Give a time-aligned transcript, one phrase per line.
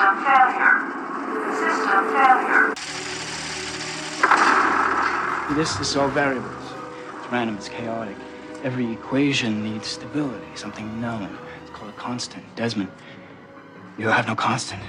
[0.00, 0.76] System failure.
[1.60, 2.74] System failure.
[5.54, 6.72] This is all variables.
[7.18, 8.16] It's random, it's chaotic.
[8.64, 11.38] Every equation needs stability, something known.
[11.60, 12.42] It's called a constant.
[12.56, 12.90] Desmond,
[13.98, 14.80] you have no constant.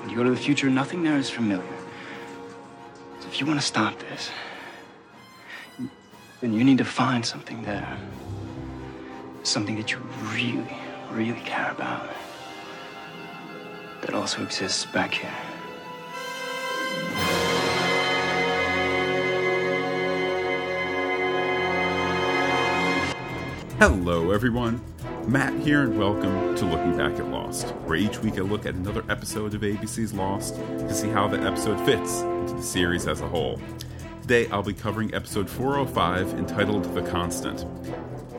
[0.00, 1.76] When you go to the future, nothing there is familiar.
[3.20, 4.30] So if you want to stop this,
[6.40, 7.98] then you need to find something there.
[9.42, 9.98] Something that you
[10.32, 10.78] really,
[11.10, 12.08] really care about.
[14.06, 15.28] That also exists back here.
[23.80, 24.80] Hello, everyone.
[25.26, 28.76] Matt here, and welcome to Looking Back at Lost, where each week I look at
[28.76, 33.22] another episode of ABC's Lost to see how the episode fits into the series as
[33.22, 33.60] a whole.
[34.22, 37.64] Today I'll be covering episode 405 entitled The Constant.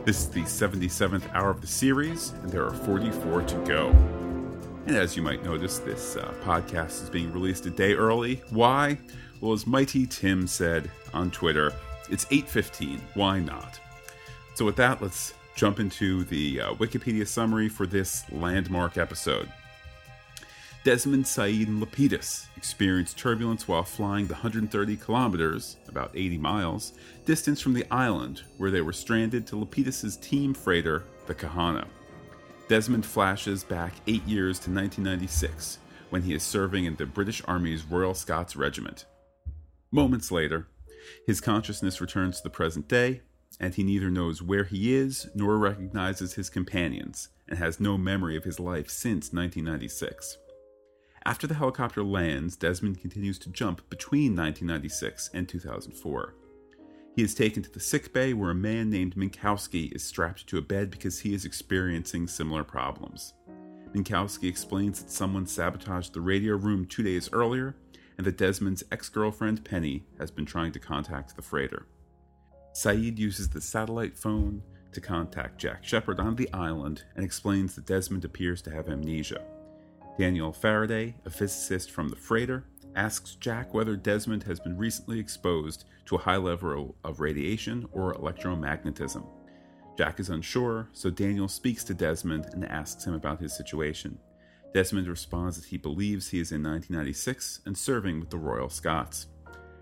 [0.06, 4.17] This is the 77th hour of the series, and there are 44 to go.
[4.88, 8.42] And as you might notice, this uh, podcast is being released a day early.
[8.52, 8.98] Why?
[9.42, 11.74] Well, as Mighty Tim said on Twitter,
[12.10, 13.02] it's 8:15.
[13.14, 13.82] Why not?
[14.56, 19.52] So, with that, let's jump into the uh, Wikipedia summary for this landmark episode.
[20.86, 26.94] Desmond, Sayid, and Lapidus experienced turbulence while flying the 130 kilometers, about 80 miles,
[27.26, 31.88] distance from the island where they were stranded to Lapidus's team freighter, the Kahana.
[32.68, 35.80] Desmond flashes back eight years to 1996,
[36.10, 39.06] when he is serving in the British Army's Royal Scots Regiment.
[39.90, 40.68] Moments later,
[41.26, 43.22] his consciousness returns to the present day,
[43.58, 48.36] and he neither knows where he is nor recognizes his companions, and has no memory
[48.36, 50.38] of his life since 1996.
[51.26, 56.34] After the helicopter lands, Desmond continues to jump between 1996 and 2004.
[57.18, 60.60] He is taken to the sick bay where a man named Minkowski is strapped to
[60.60, 63.34] a bed because he is experiencing similar problems.
[63.92, 67.76] Minkowski explains that someone sabotaged the radio room two days earlier
[68.20, 71.88] and that Desmond's ex girlfriend Penny has been trying to contact the freighter.
[72.74, 77.88] Sayid uses the satellite phone to contact Jack Shephard on the island and explains that
[77.88, 79.42] Desmond appears to have amnesia.
[80.20, 82.66] Daniel Faraday, a physicist from the freighter,
[82.98, 88.14] asks Jack whether Desmond has been recently exposed to a high level of radiation or
[88.16, 89.26] electromagnetism.
[89.98, 94.18] Jack is unsure, so Daniel speaks to Desmond and asks him about his situation.
[94.74, 99.28] Desmond responds that he believes he is in 1996 and serving with the Royal Scots.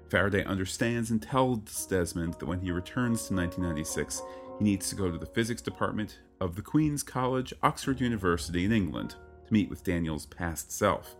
[0.10, 4.22] Faraday understands and tells Desmond that when he returns to 1996,
[4.60, 8.72] he needs to go to the physics department of the Queen's College, Oxford University in
[8.72, 9.16] England
[9.48, 11.16] to meet with Daniel's past self,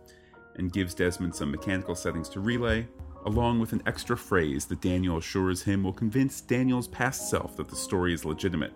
[0.56, 2.86] and gives Desmond some mechanical settings to relay,
[3.24, 7.68] along with an extra phrase that Daniel assures him will convince Daniel's past self that
[7.68, 8.72] the story is legitimate.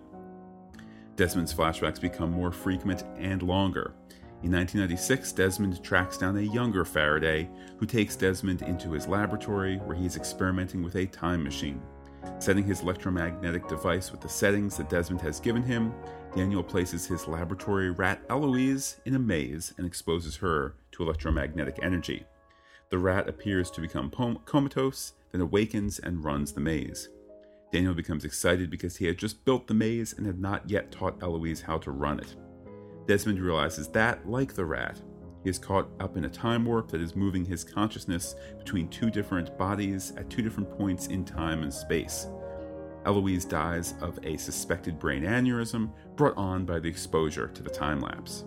[1.15, 3.93] Desmond's flashbacks become more frequent and longer.
[4.43, 7.47] In 1996, Desmond tracks down a younger Faraday
[7.77, 11.81] who takes Desmond into his laboratory where he is experimenting with a time machine.
[12.39, 15.93] Setting his electromagnetic device with the settings that Desmond has given him,
[16.35, 22.25] Daniel places his laboratory rat Eloise in a maze and exposes her to electromagnetic energy.
[22.89, 24.11] The rat appears to become
[24.45, 27.09] comatose, then awakens and runs the maze.
[27.71, 31.21] Daniel becomes excited because he had just built the maze and had not yet taught
[31.21, 32.35] Eloise how to run it.
[33.07, 34.99] Desmond realizes that, like the rat,
[35.43, 39.09] he is caught up in a time warp that is moving his consciousness between two
[39.09, 42.27] different bodies at two different points in time and space.
[43.05, 47.99] Eloise dies of a suspected brain aneurysm brought on by the exposure to the time
[47.99, 48.45] lapse.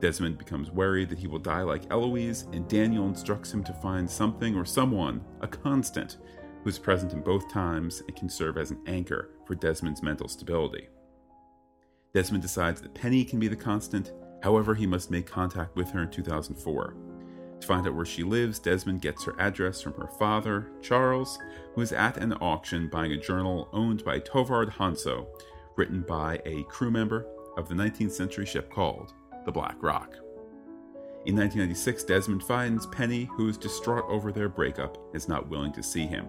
[0.00, 4.10] Desmond becomes worried that he will die like Eloise, and Daniel instructs him to find
[4.10, 6.18] something or someone, a constant,
[6.62, 10.28] who is present in both times and can serve as an anchor for Desmond's mental
[10.28, 10.88] stability.
[12.12, 14.12] Desmond decides that Penny can be the constant,
[14.46, 16.94] however, he must make contact with her in 2004.
[17.60, 21.36] To find out where she lives, Desmond gets her address from her father, Charles,
[21.74, 25.26] who is at an auction buying a journal owned by Tovard Hanso,
[25.74, 27.26] written by a crew member
[27.56, 29.14] of the 19th century ship called
[29.46, 30.14] the Black Rock.
[31.24, 35.72] In 1996, Desmond finds Penny, who is distraught over their breakup, and is not willing
[35.72, 36.28] to see him.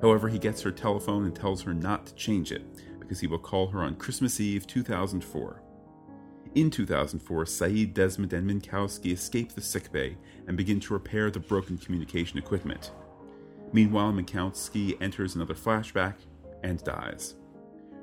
[0.00, 2.64] However, he gets her telephone and tells her not to change it,
[2.98, 5.61] because he will call her on Christmas Eve 2004.
[6.54, 11.78] In 2004, Sayid, Desmond, and Minkowski escape the sickbay and begin to repair the broken
[11.78, 12.90] communication equipment.
[13.72, 16.16] Meanwhile, Minkowski enters another flashback
[16.62, 17.36] and dies.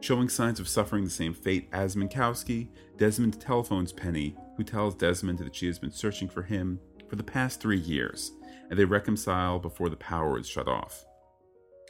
[0.02, 5.38] Showing signs of suffering the same fate as Minkowski, Desmond telephones Penny, who tells Desmond
[5.40, 8.32] that she has been searching for him for the past three years,
[8.72, 11.06] and they reconcile before the power is shut off.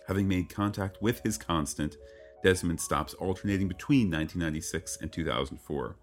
[0.09, 1.95] Having made contact with his constant,
[2.43, 5.95] Desmond stops alternating between 1996 and 2004.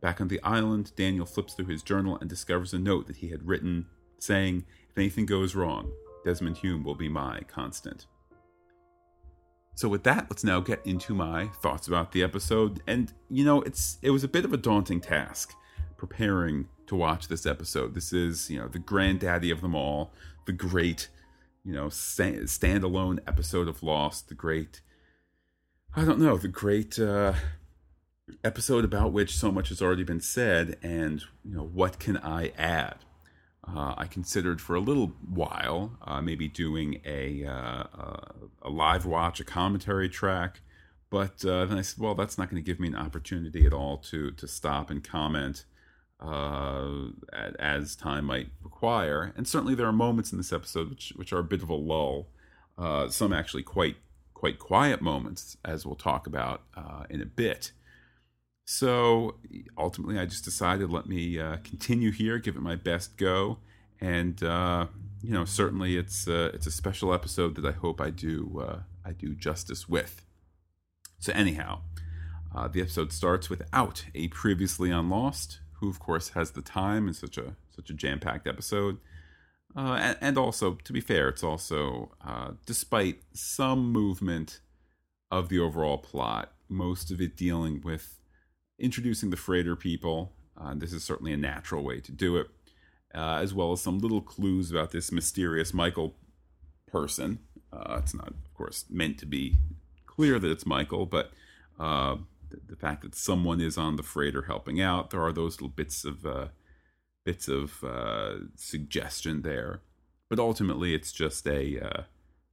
[0.00, 3.28] Back on the island, Daniel flips through his journal and discovers a note that he
[3.28, 3.86] had written
[4.18, 5.92] saying, If anything goes wrong,
[6.24, 8.06] Desmond Hume will be my constant.
[9.74, 12.82] So with that, let's now get into my thoughts about the episode.
[12.86, 15.54] And you know, it's it was a bit of a daunting task
[15.96, 17.94] preparing to watch this episode.
[17.94, 20.12] This is, you know, the granddaddy of them all,
[20.46, 21.08] the great,
[21.64, 24.80] you know, standalone episode of Lost, the great
[25.94, 27.34] I don't know, the great uh
[28.44, 32.52] episode about which so much has already been said and, you know, what can I
[32.58, 32.96] add?
[33.66, 37.84] Uh, I considered for a little while uh, maybe doing a, uh,
[38.62, 40.60] a live watch, a commentary track,
[41.10, 43.72] but uh, then I said, well, that's not going to give me an opportunity at
[43.72, 45.64] all to to stop and comment
[46.20, 46.86] uh,
[47.58, 49.32] as time might require.
[49.36, 51.74] And certainly there are moments in this episode which which are a bit of a
[51.74, 52.28] lull.
[52.78, 53.96] Uh, some actually quite
[54.34, 56.62] quite quiet moments, as we'll talk about
[57.10, 57.72] in a bit.
[58.72, 59.34] So
[59.76, 63.58] ultimately, I just decided let me uh, continue here, give it my best go,
[64.00, 64.86] and uh,
[65.24, 68.78] you know certainly it's uh, it's a special episode that I hope I do uh,
[69.04, 70.24] I do justice with.
[71.18, 71.80] So anyhow,
[72.54, 77.08] uh, the episode starts without a previously on Lost, who of course has the time
[77.08, 78.98] in such a such a jam packed episode.
[79.76, 82.12] Uh, and, and, also, to be fair, it's also,
[82.66, 84.60] despite some movement
[85.28, 88.19] of the overall plot, most of it dealing with
[88.80, 90.32] introducing the freighter people.
[90.60, 92.48] Uh, this is certainly a natural way to do it,
[93.14, 96.16] uh, as well as some little clues about this mysterious Michael
[96.86, 97.38] person.
[97.72, 99.56] Uh, it's not, of course, meant to be
[100.06, 101.30] clear that it's Michael, but
[101.78, 102.16] uh,
[102.50, 105.68] the, the, fact that someone is on the freighter helping out, there are those little
[105.68, 106.48] bits of uh,
[107.24, 107.84] bits of
[108.56, 109.82] suggestion there.
[110.28, 112.04] But ultimately, it's just a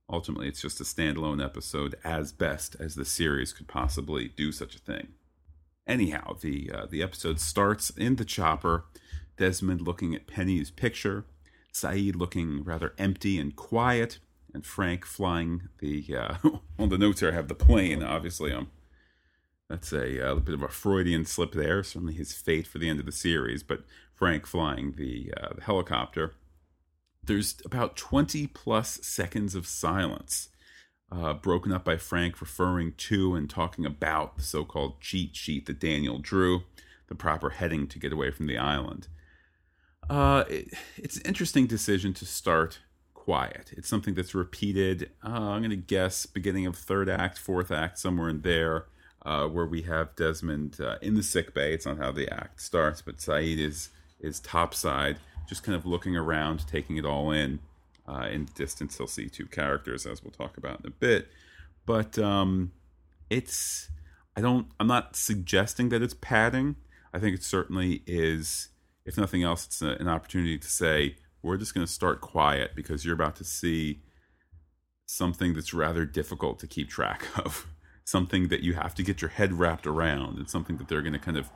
[0.10, 4.76] ultimately it's just a standalone episode as best as the series could possibly do such
[4.76, 5.10] a thing.
[5.88, 8.86] Anyhow, the uh, the episode starts in the chopper.
[9.38, 11.24] Desmond looking at Penny's picture,
[11.72, 14.20] Sayid looking rather empty and quiet,
[14.54, 16.06] and Frank flying the.
[16.16, 16.36] Uh,
[16.80, 18.04] on the notes here, I have the plane.
[18.04, 18.70] Obviously, um,
[19.70, 21.84] that's a, uh, a bit of a Freudian slip there.
[21.84, 23.64] Certainly, his fate for the end of the series.
[23.64, 23.84] But
[24.14, 26.34] Frank flying the uh, the helicopter.
[27.24, 30.50] There's about twenty plus seconds of silence
[31.12, 35.66] uh, broken up by Frank referring to and talking about the so called cheat sheet
[35.66, 36.64] that Daniel drew,
[37.08, 39.08] the proper heading to get away from the island.
[40.10, 42.80] Uh, it, it's an interesting decision to start
[43.14, 43.74] quiet.
[43.76, 48.00] It's something that's repeated, uh, I'm going to guess, beginning of third act, fourth act,
[48.00, 48.86] somewhere in there,
[49.26, 51.74] uh, where we have Desmond uh, in the sick bay.
[51.74, 53.90] It's not how the act starts, but Sayid is,
[54.22, 55.18] is topside,
[55.48, 57.60] just kind of looking around, taking it all in.
[58.08, 61.28] Uh, in the distance, he'll see two characters, as we'll talk about in a bit.
[61.86, 62.72] But um,
[63.30, 63.90] it's
[64.36, 66.76] I don't I'm not suggesting that it's padding.
[67.14, 68.70] I think it certainly is.
[69.06, 72.72] If nothing else, it's a, an opportunity to say we're just going to start quiet
[72.76, 74.02] because you're about to see
[75.06, 77.68] something that's rather difficult to keep track of,
[78.04, 81.14] something that you have to get your head wrapped around, and something that they're going
[81.14, 81.50] to kind of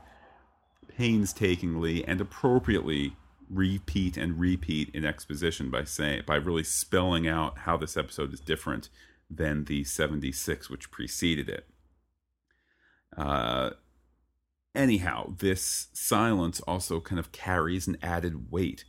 [0.97, 3.15] painstakingly and appropriately
[3.51, 8.39] repeat and repeat in exposition by saying by really spelling out how this episode is
[8.39, 8.89] different
[9.29, 11.67] than the 76 which preceded it.
[13.15, 13.71] Uh,
[14.73, 18.85] anyhow, this silence also kind of carries an added weight.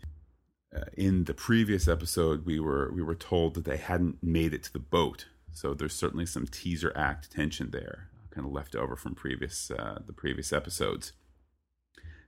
[0.75, 4.63] Uh, in the previous episode, we were we were told that they hadn't made it
[4.63, 8.97] to the boat, so there's certainly some teaser act tension there, kind of left over
[8.97, 11.13] from previous uh, the previous episodes.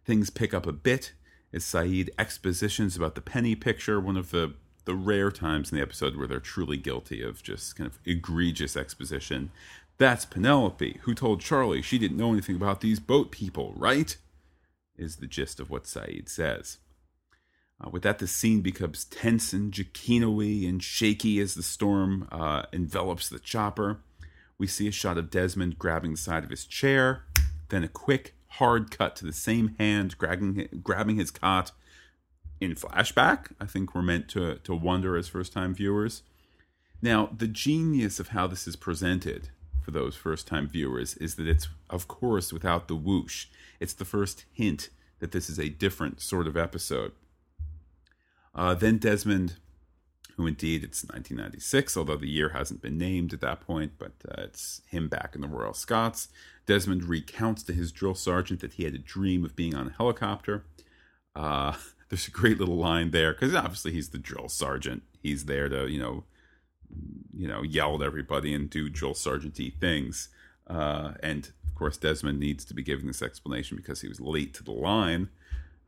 [0.04, 1.14] Things pick up a bit
[1.54, 5.82] is Sayid expositions about the penny picture, one of the the rare times in the
[5.82, 9.50] episode where they're truly guilty of just kind of egregious exposition.
[9.96, 14.14] That's Penelope, who told Charlie she didn't know anything about these boat people, right?
[14.96, 16.78] Is the gist of what Sayid says.
[17.82, 22.64] Uh, with that, the scene becomes tense and Giacchino and shaky as the storm uh,
[22.72, 24.00] envelops the chopper.
[24.58, 27.24] We see a shot of Desmond grabbing the side of his chair,
[27.70, 31.72] then a quick, hard cut to the same hand grabbing grabbing his cot
[32.60, 33.52] in flashback.
[33.60, 36.22] I think we're meant to to wonder as first time viewers.
[37.02, 39.50] Now, the genius of how this is presented
[39.82, 43.46] for those first time viewers is that it's of course without the whoosh.
[43.80, 47.12] It's the first hint that this is a different sort of episode.
[48.54, 49.56] Uh, then Desmond,
[50.36, 54.42] who indeed it's 1996, although the year hasn't been named at that point, but uh,
[54.42, 56.28] it's him back in the Royal Scots.
[56.66, 59.92] Desmond recounts to his drill sergeant that he had a dream of being on a
[59.92, 60.64] helicopter.
[61.36, 61.74] Uh,
[62.08, 65.02] there's a great little line there because obviously he's the drill sergeant.
[65.22, 66.24] He's there to you know,
[67.32, 70.28] you know, yell at everybody and do drill sergeanty things.
[70.66, 74.54] Uh, and of course, Desmond needs to be giving this explanation because he was late
[74.54, 75.28] to the line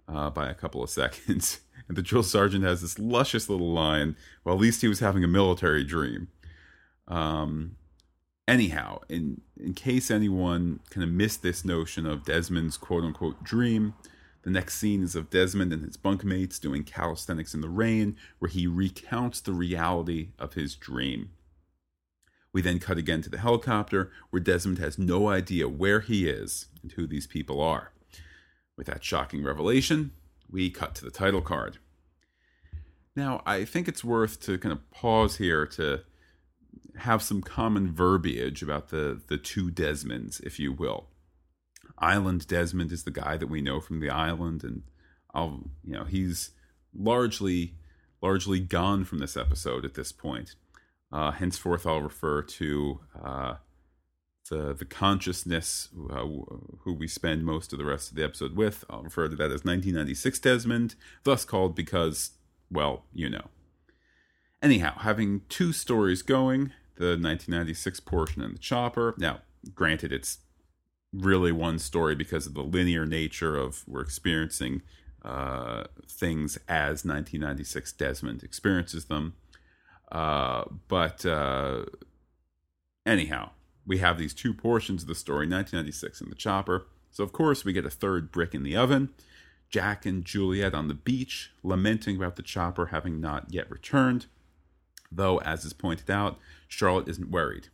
[0.08, 1.60] uh, by a couple of seconds.
[1.88, 4.16] And the drill sergeant has this luscious little line.
[4.44, 6.28] Well, at least he was having a military dream.
[7.08, 7.76] Um,
[8.48, 13.94] anyhow, in in case anyone kind of missed this notion of Desmond's quote unquote dream,
[14.42, 18.48] the next scene is of Desmond and his bunkmates doing calisthenics in the rain, where
[18.48, 21.30] he recounts the reality of his dream.
[22.52, 26.68] We then cut again to the helicopter, where Desmond has no idea where he is
[26.82, 27.92] and who these people are.
[28.76, 30.12] With that shocking revelation,
[30.50, 31.78] we cut to the title card.
[33.14, 36.00] Now, I think it's worth to kind of pause here to
[36.96, 41.08] have some common verbiage about the, the two Desmonds, if you will.
[41.98, 44.82] Island Desmond is the guy that we know from the island, and
[45.32, 46.50] I'll you know he's
[46.94, 47.74] largely
[48.22, 50.54] largely gone from this episode at this point.
[51.12, 53.54] Uh, henceforth, I'll refer to uh,
[54.48, 56.24] the the consciousness uh,
[56.80, 58.84] who we spend most of the rest of the episode with.
[58.88, 62.30] I'll refer to that as 1996 Desmond, thus called because,
[62.70, 63.48] well, you know.
[64.62, 69.14] Anyhow, having two stories going, the 1996 portion and the chopper.
[69.18, 69.40] Now,
[69.74, 70.38] granted, it's
[71.12, 74.82] really one story because of the linear nature of we're experiencing
[75.22, 79.34] uh, things as 1996 Desmond experiences them.
[80.10, 81.84] Uh, but uh,
[83.04, 83.50] anyhow,
[83.86, 86.86] we have these two portions of the story 1996 and the chopper.
[87.10, 89.10] So, of course, we get a third brick in the oven.
[89.68, 94.26] Jack and Juliet on the beach, lamenting about the chopper having not yet returned.
[95.10, 96.38] Though, as is pointed out,
[96.68, 97.68] Charlotte isn't worried.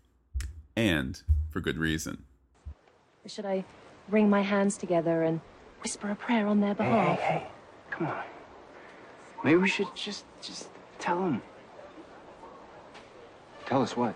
[0.76, 2.24] And for good reason.
[3.26, 3.64] Should I
[4.08, 5.40] wring my hands together and
[5.82, 7.18] whisper a prayer on their behalf?
[7.18, 7.46] hey, hey,
[7.90, 8.22] come on.
[9.44, 11.42] Maybe we should just just tell them.
[13.66, 14.14] Tell us what?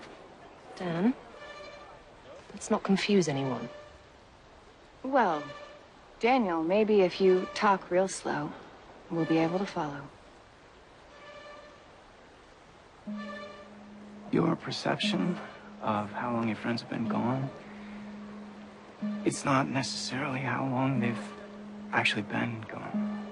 [0.76, 1.14] Dan,
[2.56, 3.68] let's not confuse anyone.
[5.02, 5.42] Well,
[6.20, 8.50] Daniel, maybe if you talk real slow,
[9.10, 10.00] we'll be able to follow.
[14.32, 15.38] Your perception
[15.82, 17.50] of how long your friends have been gone,
[19.26, 21.28] it's not necessarily how long they've
[21.92, 23.26] actually been gone.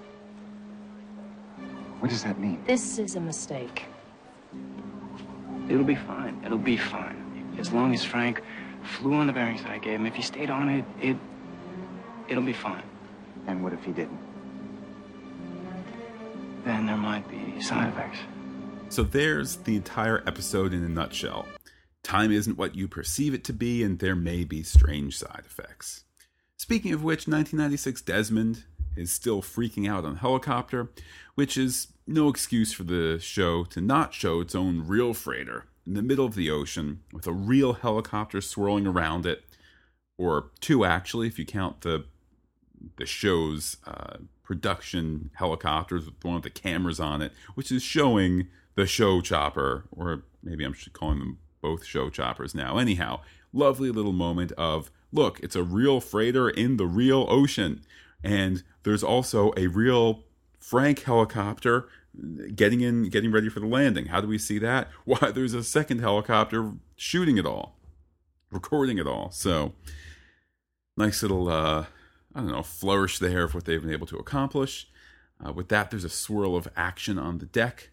[2.01, 2.63] What does that mean?
[2.67, 3.87] This is a mistake.
[5.71, 6.43] It'll be fine.
[6.45, 7.25] It'll be fine.
[7.59, 8.43] As long as Frank
[8.85, 11.17] flew on the bearings that I gave him, if he stayed on it, it
[12.29, 12.83] it'll be fine.
[13.47, 14.19] And what if he didn't?
[16.65, 18.19] Then there might be side effects.
[18.89, 21.47] So there's the entire episode in a nutshell.
[22.03, 26.05] Time isn't what you perceive it to be, and there may be strange side effects.
[26.57, 28.65] Speaking of which, 1996 Desmond
[28.97, 30.91] is still freaking out on helicopter,
[31.35, 35.95] which is no excuse for the show to not show its own real freighter in
[35.95, 39.45] the middle of the ocean with a real helicopter swirling around it,
[40.17, 42.05] or two actually, if you count the
[42.97, 48.49] the show's uh, production helicopters with one of the cameras on it, which is showing
[48.75, 52.77] the show chopper, or maybe I'm calling them both show choppers now.
[52.77, 53.21] Anyhow,
[53.53, 57.83] lovely little moment of look, it's a real freighter in the real ocean,
[58.23, 60.25] and there's also a real
[60.59, 61.89] Frank helicopter
[62.55, 64.07] getting in, getting ready for the landing.
[64.07, 64.89] How do we see that?
[65.05, 67.77] Why, there's a second helicopter shooting it all,
[68.51, 69.31] recording it all.
[69.31, 69.73] So,
[70.97, 71.87] nice little, uh,
[72.35, 74.89] I don't know, flourish there of what they've been able to accomplish.
[75.45, 77.91] Uh, with that, there's a swirl of action on the deck.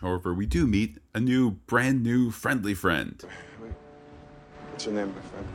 [0.00, 3.22] However, we do meet a new, brand new, friendly friend.
[4.70, 5.48] What's your name, my friend?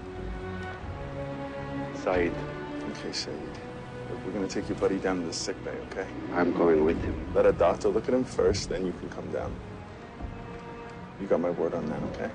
[1.96, 2.34] Sayid,
[2.92, 3.59] Okay, Sayid.
[4.10, 6.08] Look, we're gonna take your buddy down to the sick bay, okay?
[6.34, 7.34] I'm going with him.
[7.34, 9.54] Let a doctor look at him first, then you can come down.
[11.22, 12.32] You got my word on that, okay?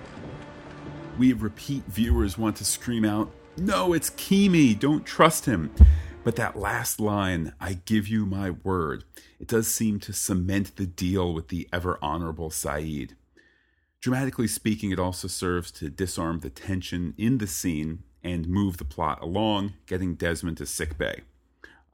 [1.18, 5.74] We repeat viewers want to scream out, No, it's Keamy, don't trust him.
[6.24, 9.04] But that last line, I give you my word,
[9.38, 13.10] it does seem to cement the deal with the ever honorable Sayid.
[14.00, 18.84] Dramatically speaking, it also serves to disarm the tension in the scene and move the
[18.84, 21.20] plot along, getting Desmond to sickbay.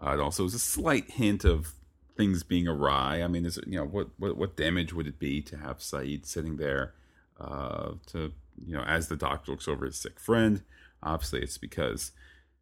[0.02, 1.75] Uh, it also is a slight hint of
[2.16, 3.23] things being awry.
[3.23, 5.78] I mean, is it, you know what, what what damage would it be to have
[5.78, 6.95] Sayid sitting there
[7.40, 8.33] uh, to
[8.64, 10.62] you know as the doctor looks over his sick friend?
[11.02, 12.12] Obviously, it's because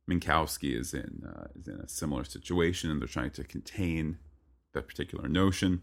[0.09, 4.19] Minkowski is in uh, is in a similar situation, and they're trying to contain
[4.75, 5.83] that particular notion.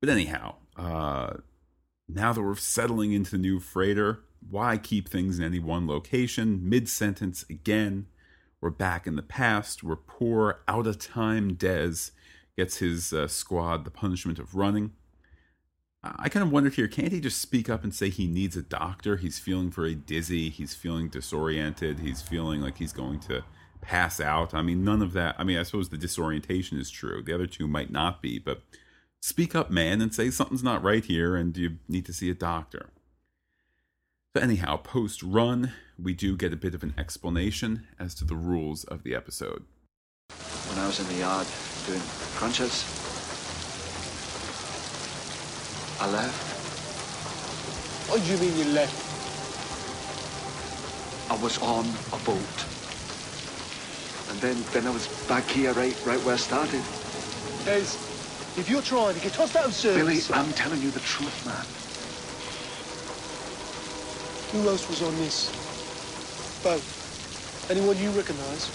[0.00, 1.34] But anyhow, uh,
[2.08, 6.68] now that we're settling into the new freighter, why keep things in any one location?
[6.68, 8.06] Mid sentence again,
[8.62, 12.12] we're back in the past where poor, out of time Dez
[12.56, 14.92] gets his uh, squad the punishment of running.
[16.04, 18.62] I kind of wondered here, can't he just speak up and say he needs a
[18.62, 19.16] doctor?
[19.16, 20.48] He's feeling very dizzy.
[20.48, 22.00] He's feeling disoriented.
[22.00, 23.44] He's feeling like he's going to
[23.80, 24.54] pass out.
[24.54, 25.36] I mean, none of that.
[25.38, 27.22] I mean, I suppose the disorientation is true.
[27.22, 28.62] The other two might not be, but
[29.20, 32.34] speak up, man, and say something's not right here and you need to see a
[32.34, 32.90] doctor.
[34.34, 38.34] So, anyhow, post run, we do get a bit of an explanation as to the
[38.34, 39.64] rules of the episode.
[40.68, 41.46] When I was in the yard
[41.86, 42.00] doing
[42.34, 42.84] crunches,
[46.00, 46.50] I left.
[48.10, 48.98] What do you mean you left?
[51.30, 52.66] I was on a boat.
[54.30, 56.82] And then, then I was back here, right, right where I started.
[57.64, 57.96] Des,
[58.58, 60.28] if you're trying to get tossed out of service...
[60.28, 60.38] Billy.
[60.38, 61.64] I'm telling you the truth, man.
[64.52, 65.61] Who else was on this
[66.62, 66.82] boat?
[67.70, 68.70] Anyone you recognise?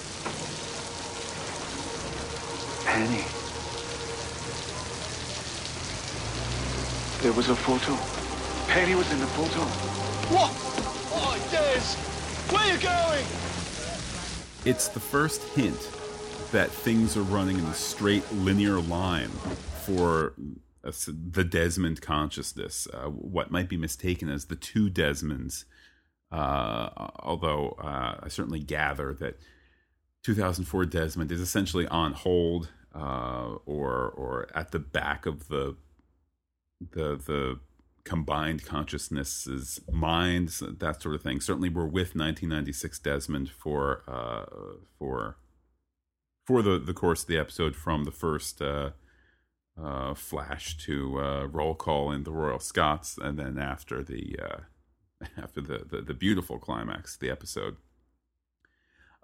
[2.85, 3.23] Penny.
[7.21, 7.95] There was a photo.
[8.71, 9.61] Penny was in the photo.
[10.33, 10.51] What?
[11.13, 11.95] Oh, Des!
[12.53, 13.25] Where are you going?
[14.65, 15.79] It's the first hint
[16.51, 19.29] that things are running in a straight linear line
[19.85, 20.33] for
[20.83, 25.65] uh, the Desmond consciousness, uh, what might be mistaken as the two Desmonds.
[26.31, 29.39] Uh, although uh, I certainly gather that
[30.23, 35.77] 2004 Desmond is essentially on hold uh, or or at the back of the
[36.81, 37.59] the the
[38.03, 41.41] combined consciousnesses, minds, that sort of thing.
[41.41, 44.45] Certainly, we're with 1996 Desmond for uh,
[44.99, 45.37] for
[46.45, 48.91] for the the course of the episode from the first uh,
[49.81, 54.35] uh, flash to roll call in the Royal Scots, and then after the
[55.37, 57.77] after the, the, the beautiful climax of the episode.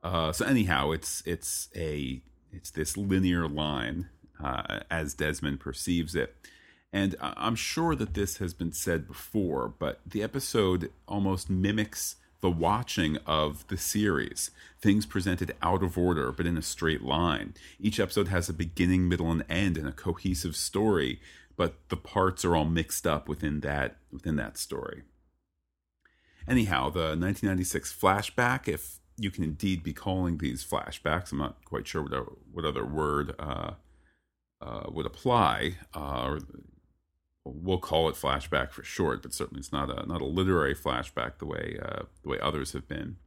[0.04, 2.22] Uh, so anyhow, it's it's a
[2.52, 4.10] it's this linear line
[4.44, 6.36] uh, as Desmond perceives it.
[6.92, 12.52] And I'm sure that this has been said before, but the episode almost mimics the
[12.52, 14.52] watching of the series.
[14.80, 17.54] Things presented out of order, but in a straight line.
[17.80, 21.20] Each episode has a beginning, middle, and end, and a cohesive story,
[21.56, 25.04] but the parts are all mixed up within that within that story.
[26.48, 31.88] Anyhow, the 1996 flashback, if you can indeed be calling these flashbacks, I'm not quite
[31.88, 32.14] sure what,
[32.52, 33.72] what other word uh,
[34.62, 35.78] uh, would apply.
[35.94, 36.40] Uh,
[37.46, 41.38] we'll call it flashback for short, but certainly it's not a not a literary flashback
[41.38, 43.18] the way uh, the way others have been.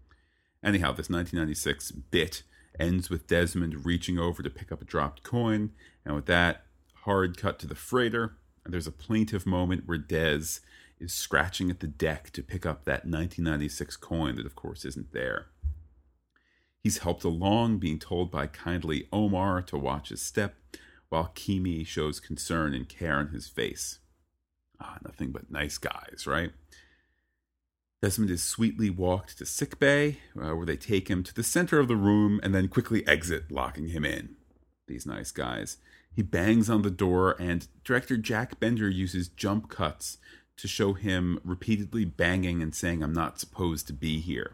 [0.64, 2.42] Anyhow, this 1996 bit
[2.78, 5.70] ends with Desmond reaching over to pick up a dropped coin,
[6.04, 6.64] and with that,
[7.04, 8.36] hard cut to the freighter.
[8.64, 10.60] There's a plaintive moment where Des
[10.98, 15.12] is scratching at the deck to pick up that 1996 coin that, of course, isn't
[15.12, 15.46] there.
[16.78, 20.54] He's helped along, being told by kindly Omar to watch his step,
[21.08, 23.98] while Keamy shows concern and care on his face.
[24.80, 26.52] Ah, nothing but nice guys, right?
[28.02, 31.88] Desmond is sweetly walked to sickbay, uh, where they take him to the center of
[31.88, 34.36] the room and then quickly exit, locking him in.
[34.86, 35.78] These nice guys.
[36.14, 40.18] He bangs on the door, and director Jack Bender uses jump cuts
[40.56, 44.52] to show him repeatedly banging and saying, I'm not supposed to be here.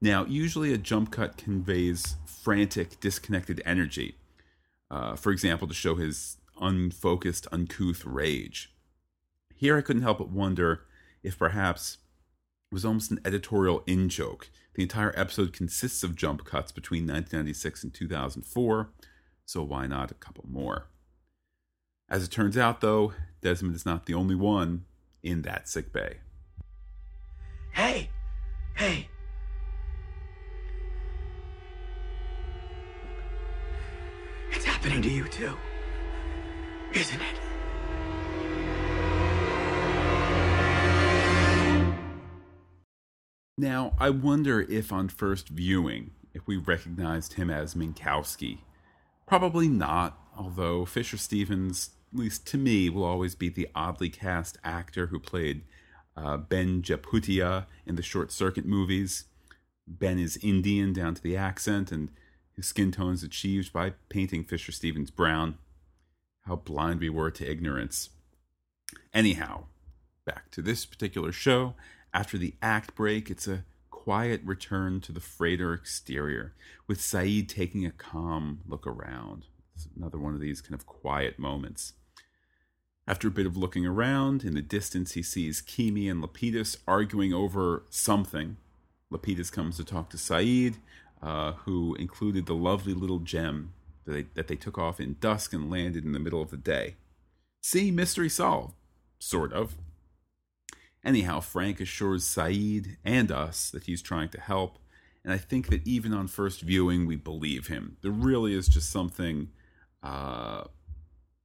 [0.00, 4.16] Now, usually a jump cut conveys frantic, disconnected energy.
[4.90, 8.72] Uh, for example, to show his unfocused, uncouth rage.
[9.54, 10.82] Here, I couldn't help but wonder
[11.22, 11.98] if perhaps
[12.70, 14.50] it was almost an editorial in joke.
[14.74, 18.90] The entire episode consists of jump cuts between 1996 and 2004,
[19.44, 20.86] so why not a couple more?
[22.08, 24.84] As it turns out, though, Desmond is not the only one
[25.22, 26.18] in that sick bay.
[27.72, 28.10] Hey!
[28.74, 29.08] Hey!
[34.52, 35.56] It's happening to you too.
[36.92, 37.40] Isn't it?
[43.56, 48.60] Now, I wonder if on first viewing, if we recognized him as Minkowski.
[49.26, 55.06] Probably not, although Fisher Stevens, least to me, will always be the oddly cast actor
[55.06, 55.62] who played
[56.16, 59.24] uh, Ben Jabituya in the Short Circuit movies.
[59.86, 62.10] Ben is Indian down to the accent, and
[62.54, 65.56] his skin tone is achieved by painting Fisher Stevens brown.
[66.42, 68.10] How blind we were to ignorance.
[69.12, 69.64] Anyhow,
[70.24, 71.74] back to this particular show.
[72.12, 76.54] After the act break, it's a quiet return to the freighter exterior,
[76.86, 79.46] with Sayid taking a calm look around.
[79.74, 81.92] It's another one of these kind of quiet moments.
[83.10, 87.34] After a bit of looking around, in the distance he sees Keamy and Lapidus arguing
[87.34, 88.56] over something.
[89.12, 90.76] Lapidus comes to talk to Sayid,
[91.20, 93.72] uh, who included the lovely little gem
[94.04, 96.56] that they, that they took off in dusk and landed in the middle of the
[96.56, 96.94] day.
[97.60, 98.74] See, mystery solved.
[99.18, 99.74] sort of.
[101.04, 104.78] Anyhow, Frank assures Sayid and us that he's trying to help,
[105.24, 107.96] and I think that even on first viewing, we believe him.
[108.02, 109.48] There really is just something
[110.00, 110.66] uh,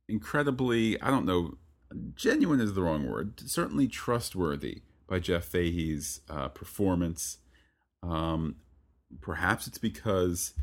[0.07, 1.57] incredibly, I don't know,
[2.15, 7.37] genuine is the wrong word, certainly trustworthy by Jeff Fahey's uh, performance.
[8.03, 8.55] Um,
[9.21, 10.53] perhaps it's because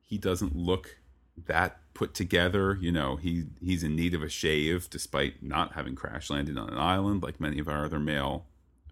[0.00, 0.98] he doesn't look
[1.46, 2.78] that put together.
[2.80, 6.68] You know, he he's in need of a shave despite not having crash landed on
[6.70, 8.46] an island like many of our other male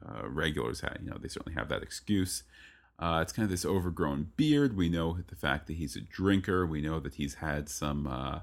[0.07, 0.99] uh, regulars had.
[1.03, 2.45] You know, they certainly have that excuse.
[2.99, 4.77] Uh, it's kind of this overgrown beard.
[4.77, 6.67] We know the fact that he's a drinker.
[6.67, 8.41] We know that he's had some, uh,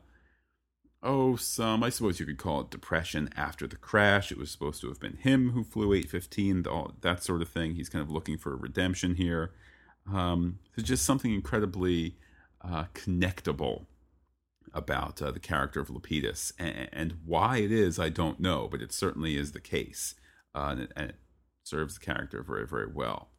[1.05, 4.31] oh, some, I suppose you could call it depression after the crash.
[4.31, 7.75] It was supposed to have been him who flew 815, all, that sort of thing.
[7.75, 9.51] He's kind of looking for redemption here.
[10.11, 12.17] Um, there's just something incredibly
[12.61, 13.85] uh, connectable
[14.73, 18.81] about uh, the character of Lapidus, and, and, why it is, I don't know, but
[18.81, 20.15] it certainly is the case,
[20.53, 21.15] uh, and, it, and, it,
[21.63, 23.29] serves the character very, very well.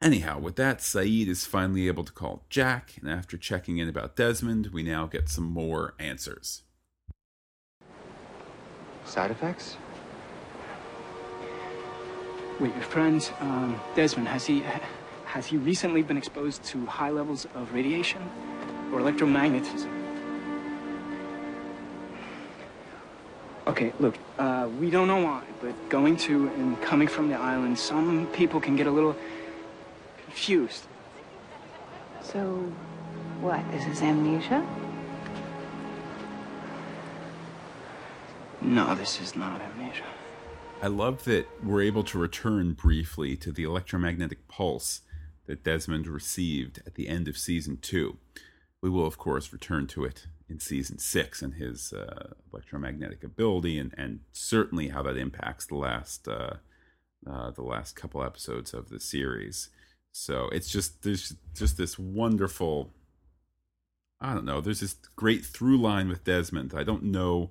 [0.00, 4.14] Anyhow, with that, Sayid is finally able to call Jack, and after checking in about
[4.14, 6.62] Desmond, we now get some more answers.
[9.04, 9.76] Side effects?
[12.60, 14.62] Wait, your friend um, Desmond has he
[15.24, 18.22] has he recently been exposed to high levels of radiation
[18.92, 19.90] or electromagnetism?
[23.66, 27.78] Okay, look, uh, we don't know why, but going to and coming from the island,
[27.78, 29.14] some people can get a little
[30.28, 30.86] confused.
[32.22, 32.70] So,
[33.40, 33.60] what?
[33.74, 34.66] Is this is amnesia?
[38.60, 40.04] No, this is not amnesia.
[40.82, 45.00] I love that we're able to return briefly to the electromagnetic pulse
[45.46, 48.18] that Desmond received at the end of season two.
[48.82, 53.78] We will, of course, return to it in season six and his uh, electromagnetic ability,
[53.78, 56.54] and, and certainly how that impacts the last uh,
[57.26, 59.70] uh, the last couple episodes of the series.
[60.18, 62.90] So it's just there's just this wonderful.
[64.20, 64.60] I don't know.
[64.60, 66.74] There's this great through line with Desmond.
[66.76, 67.50] I don't know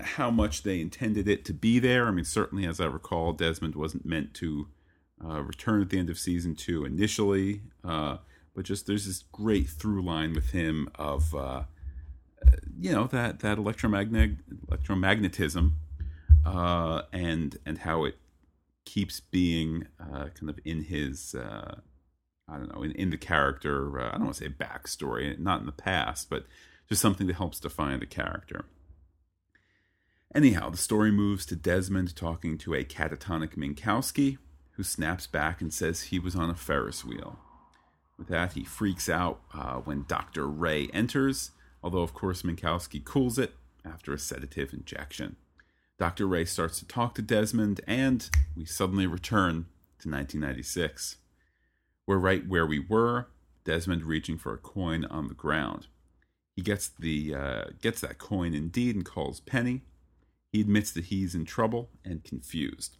[0.00, 2.06] how much they intended it to be there.
[2.06, 4.68] I mean, certainly, as I recall, Desmond wasn't meant to
[5.22, 7.60] uh, return at the end of season two initially.
[7.84, 8.16] Uh,
[8.54, 11.64] but just there's this great through line with him of uh,
[12.80, 15.72] you know that that electromagnet electromagnetism
[16.46, 18.16] uh, and and how it
[18.84, 21.76] keeps being uh, kind of in his uh,
[22.48, 25.60] I don't know in, in the character uh, I don't want to say backstory not
[25.60, 26.46] in the past but
[26.88, 28.66] just something that helps define the character.
[30.34, 34.38] Anyhow, the story moves to Desmond talking to a catatonic Minkowski,
[34.72, 37.38] who snaps back and says he was on a Ferris wheel.
[38.18, 40.48] With that, he freaks out uh, when Dr.
[40.48, 45.36] Ray enters, although, of course, Minkowski cools it after a sedative injection.
[45.98, 46.26] Dr.
[46.26, 49.66] Ray starts to talk to Desmond, and we suddenly return
[50.00, 51.18] to 1996.
[52.06, 53.28] We're right where we were,
[53.64, 55.86] Desmond reaching for a coin on the ground.
[56.54, 59.82] He gets the uh, gets that coin indeed and calls Penny.
[60.52, 62.96] He admits that he's in trouble and confused.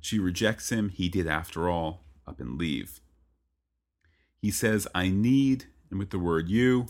[0.00, 0.90] She rejects him.
[0.90, 3.00] He did after all, up and leave.
[4.40, 6.86] He says, I need, and with the word you,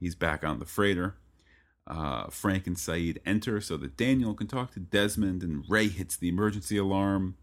[0.00, 1.16] he's back on the freighter.
[1.86, 6.16] Uh, Frank and Sayid enter so that Daniel can talk to Desmond, and Ray hits
[6.16, 7.36] the emergency alarm.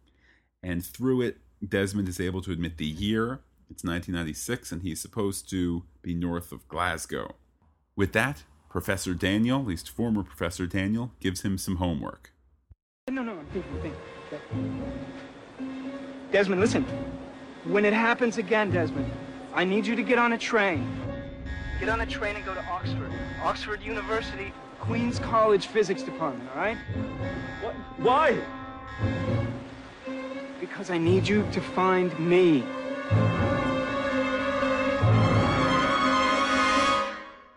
[0.62, 3.40] And through it, Desmond is able to admit the year.
[3.70, 7.36] It's 1996, and he's supposed to be north of Glasgow.
[7.96, 12.34] With that, Professor Daniel, at least former Professor Daniel, gives him some homework.
[13.10, 13.96] No, no, I'm thinking.
[16.32, 16.84] Desmond, listen.
[17.66, 19.12] When it happens again, Desmond,
[19.54, 21.13] I need you to get on a train.
[21.84, 23.12] Get on a train and go to Oxford.
[23.42, 26.78] Oxford University, Queen's College Physics Department, all right?
[27.60, 27.76] What?
[27.98, 28.42] Why?
[30.62, 32.64] Because I need you to find me.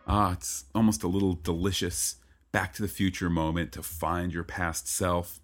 [0.09, 2.17] Ah, it's almost a little delicious
[2.51, 5.39] back to the future moment to find your past self.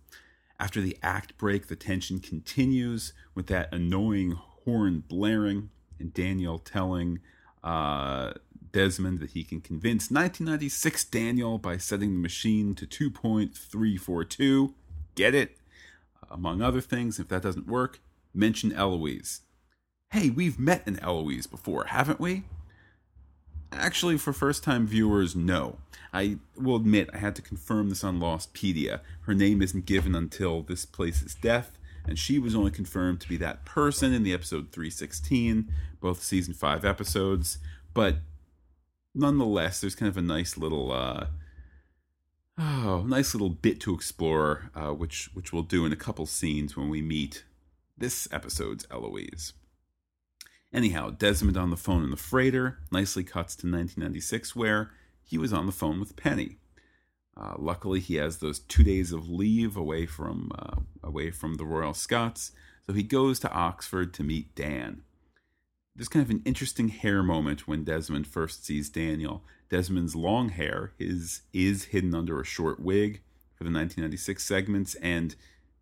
[0.58, 7.20] After the act break, the tension continues with that annoying horn blaring and Daniel telling
[7.62, 8.32] uh,
[8.72, 14.74] Desmond that he can convince 1996 Daniel by setting the machine to 2.342.
[15.14, 15.58] Get it?
[16.30, 18.00] Among other things, if that doesn't work,
[18.34, 19.42] mention Eloise.
[20.10, 22.44] Hey, we've met an Eloise before, haven't we?
[23.70, 25.78] Actually, for first time viewers, no.
[26.12, 29.00] I will admit I had to confirm this on Lostpedia.
[29.22, 33.38] Her name isn't given until this place's death, and she was only confirmed to be
[33.38, 37.58] that person in the episode 316, both season 5 episodes.
[37.94, 38.16] But
[39.14, 41.26] nonetheless, there's kind of a nice little, uh,
[42.58, 46.76] Oh, nice little bit to explore, uh, which which we'll do in a couple scenes
[46.76, 47.44] when we meet
[47.96, 49.54] this episode's Eloise.
[50.72, 54.90] Anyhow, Desmond on the phone in the freighter nicely cuts to 1996, where
[55.22, 56.58] he was on the phone with Penny.
[57.36, 61.64] Uh, luckily, he has those two days of leave away from uh, away from the
[61.64, 62.52] Royal Scots,
[62.86, 65.02] so he goes to Oxford to meet Dan.
[65.94, 69.44] There's kind of an interesting hair moment when Desmond first sees Daniel.
[69.68, 73.20] Desmond's long hair is is hidden under a short wig
[73.54, 75.34] for the 1996 segments, and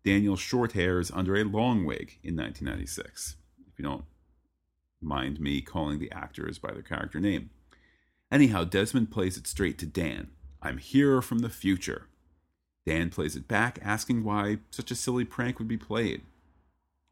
[0.03, 3.37] Daniel's short hair is under a long wig in 1996.
[3.71, 4.05] If you don't
[5.01, 7.49] mind me calling the actors by their character name.
[8.31, 10.29] Anyhow, Desmond plays it straight to Dan.
[10.61, 12.07] I'm here from the future.
[12.85, 16.21] Dan plays it back, asking why such a silly prank would be played.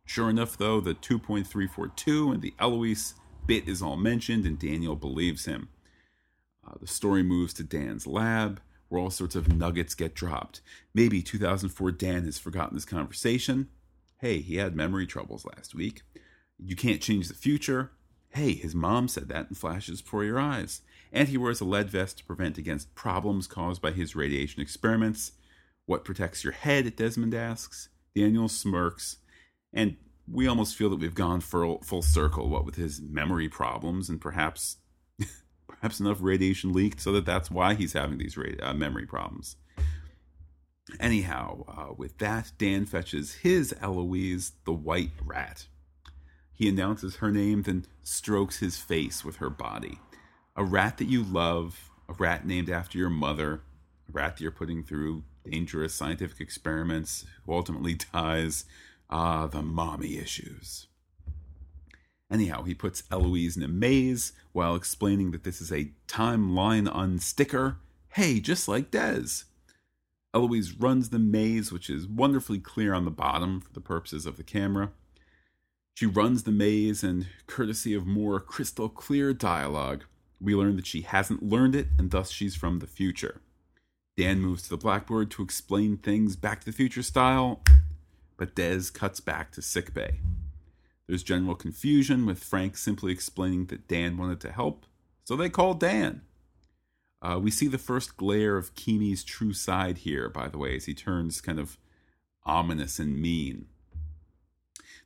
[0.09, 3.13] Sure enough, though, the 2.342 and the Eloise
[3.45, 5.69] bit is all mentioned, and Daniel believes him.
[6.67, 10.61] Uh, the story moves to Dan's lab, where all sorts of nuggets get dropped.
[10.95, 13.69] Maybe 2004 Dan has forgotten this conversation.
[14.17, 16.01] Hey, he had memory troubles last week.
[16.57, 17.91] You can't change the future.
[18.29, 20.81] Hey, his mom said that in flashes before your eyes.
[21.13, 25.33] And he wears a lead vest to prevent against problems caused by his radiation experiments.
[25.85, 26.95] What protects your head?
[26.95, 27.89] Desmond asks.
[28.15, 29.17] Daniel smirks.
[29.73, 29.97] And
[30.31, 34.19] we almost feel that we've gone full, full circle, what with his memory problems and
[34.21, 34.77] perhaps
[35.67, 39.55] perhaps enough radiation leaked so that that's why he's having these uh, memory problems.
[40.99, 45.67] Anyhow, uh, with that, Dan fetches his Eloise, the white rat.
[46.53, 49.99] He announces her name, then strokes his face with her body.
[50.55, 53.61] A rat that you love, a rat named after your mother,
[54.09, 58.65] a rat that you're putting through dangerous scientific experiments, who ultimately dies.
[59.09, 60.87] Ah, the mommy issues.
[62.31, 67.77] Anyhow, he puts Eloise in a maze while explaining that this is a timeline unsticker.
[68.09, 69.45] Hey, just like Des.
[70.33, 74.37] Eloise runs the maze, which is wonderfully clear on the bottom for the purposes of
[74.37, 74.91] the camera.
[75.95, 80.03] She runs the maze, and courtesy of more crystal clear dialogue,
[80.39, 83.41] we learn that she hasn't learned it, and thus she's from the future.
[84.15, 87.61] Dan moves to the blackboard to explain things back to the future style,
[88.39, 90.21] but Dez cuts back to sickbay.
[91.05, 94.85] There's general confusion, with Frank simply explaining that Dan wanted to help,
[95.25, 96.21] so they call Dan.
[97.21, 100.85] Uh, we see the first glare of Keamy's true side here, by the way, as
[100.85, 101.77] he turns kind of
[102.45, 103.65] ominous and mean.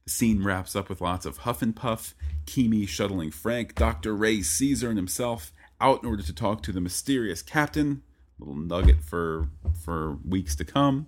[0.04, 2.14] The scene wraps up with lots of huff and puff,
[2.46, 4.16] Keamy shuttling Frank, Dr.
[4.16, 8.04] Ray, Caesar, and himself out in order to talk to the mysterious captain,
[8.38, 9.48] little nugget for
[9.84, 11.08] for weeks to come,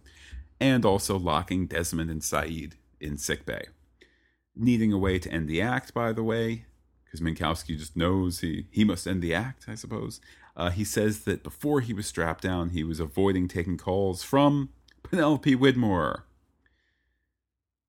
[0.59, 3.67] and also locking Desmond and Sayid in sickbay.
[4.55, 6.65] Needing a way to end the act, by the way,
[7.03, 10.21] because Minkowski just knows he, he must end the act, I suppose.
[10.55, 14.69] Uh, he says that before he was strapped down, he was avoiding taking calls from
[15.03, 16.23] Penelope Widmore,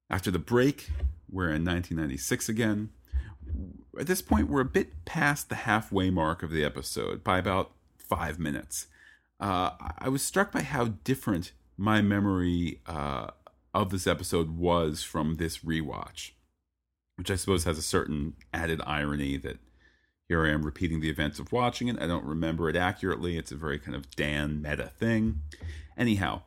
[0.08, 0.90] after the break,
[1.28, 2.90] we're in 1996 again.
[3.98, 7.72] At this point, we're a bit past the halfway mark of the episode by about
[7.98, 8.86] five minutes.
[9.40, 13.28] Uh, I was struck by how different my memory uh,
[13.74, 16.32] of this episode was from this rewatch,
[17.16, 19.58] which I suppose has a certain added irony that
[20.28, 22.00] here I am repeating the events of watching it.
[22.00, 23.36] I don't remember it accurately.
[23.36, 25.42] It's a very kind of Dan meta thing.
[25.96, 26.42] Anyhow,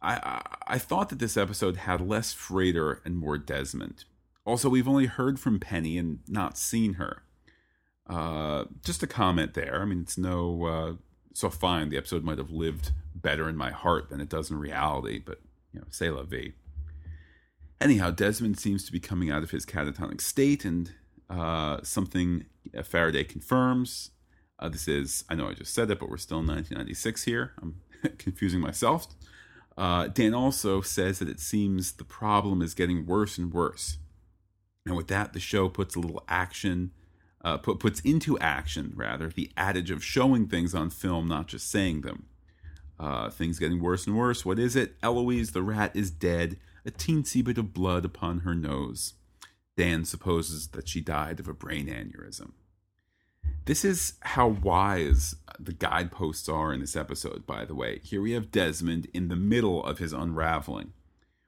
[0.00, 4.04] I, I thought that this episode had less Freighter and more Desmond.
[4.44, 7.22] Also, we've only heard from Penny and not seen her.
[8.08, 9.80] Uh, just a comment there.
[9.82, 10.92] I mean, it's no uh,
[11.34, 11.90] so fine.
[11.90, 15.40] The episode might have lived better in my heart than it does in reality, but
[15.72, 16.52] you know, say la vie.
[17.80, 20.92] Anyhow, Desmond seems to be coming out of his catatonic state, and
[21.30, 22.44] uh, something
[22.84, 24.10] Faraday confirms.
[24.58, 27.52] Uh, this is, I know I just said it, but we're still in 1996 here.
[27.62, 27.80] I'm
[28.18, 29.06] confusing myself.
[29.78, 33.96] Uh, Dan also says that it seems the problem is getting worse and worse.
[34.84, 36.90] And with that, the show puts a little action,
[37.42, 41.70] uh, put, puts into action, rather, the adage of showing things on film, not just
[41.70, 42.26] saying them.
[43.00, 44.44] Uh, things getting worse and worse.
[44.44, 44.94] What is it?
[45.02, 49.14] Eloise the rat is dead, a teensy bit of blood upon her nose.
[49.74, 52.52] Dan supposes that she died of a brain aneurysm.
[53.64, 58.00] This is how wise the guideposts are in this episode, by the way.
[58.04, 60.92] Here we have Desmond in the middle of his unraveling.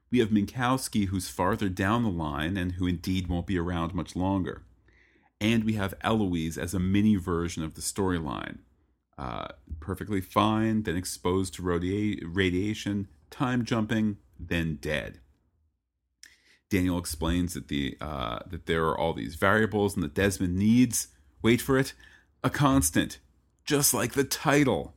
[0.09, 4.15] We have Minkowski, who's farther down the line and who indeed won't be around much
[4.15, 4.63] longer.
[5.39, 8.59] And we have Eloise as a mini version of the storyline.
[9.17, 9.47] Uh,
[9.79, 15.19] perfectly fine, then exposed to radia- radiation, time jumping, then dead.
[16.69, 21.09] Daniel explains that the uh, that there are all these variables and that Desmond needs
[21.43, 21.93] wait for it,
[22.43, 23.19] a constant,
[23.63, 24.95] just like the title.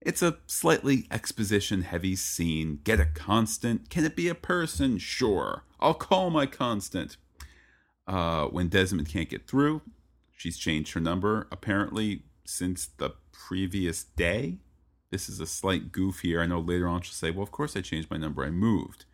[0.00, 2.80] It's a slightly exposition heavy scene.
[2.84, 3.90] Get a constant.
[3.90, 4.98] Can it be a person?
[4.98, 5.64] Sure.
[5.80, 7.16] I'll call my constant.
[8.06, 9.82] Uh, when Desmond can't get through,
[10.36, 14.58] she's changed her number apparently since the previous day.
[15.10, 16.40] This is a slight goof here.
[16.40, 18.44] I know later on she'll say, Well, of course I changed my number.
[18.44, 19.04] I moved.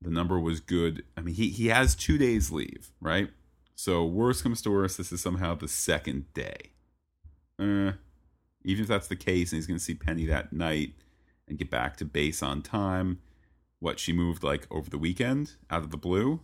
[0.00, 1.04] The number was good.
[1.16, 3.30] I mean, he, he has two days leave, right?
[3.74, 6.72] So, worst comes to worst, this is somehow the second day.
[7.58, 7.92] Uh,
[8.64, 10.94] even if that's the case, and he's going to see Penny that night
[11.48, 13.20] and get back to base on time,
[13.80, 16.40] what she moved like over the weekend out of the blue?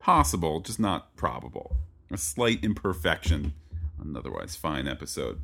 [0.00, 1.76] Possible, just not probable.
[2.10, 3.52] A slight imperfection on
[4.06, 5.40] an otherwise fine episode.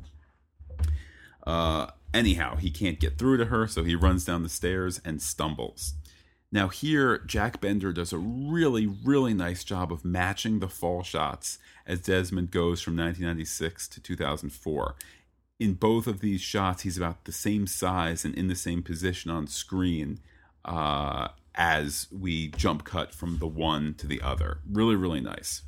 [1.45, 5.21] Uh, anyhow, he can't get through to her, so he runs down the stairs and
[5.21, 5.93] stumbles.
[6.51, 11.59] Now, here, Jack Bender does a really, really nice job of matching the fall shots
[11.85, 14.95] as Desmond goes from 1996 to 2004.
[15.59, 19.29] In both of these shots, he's about the same size and in the same position
[19.29, 20.19] on screen
[20.65, 24.59] uh, as we jump cut from the one to the other.
[24.67, 25.61] Really, really nice.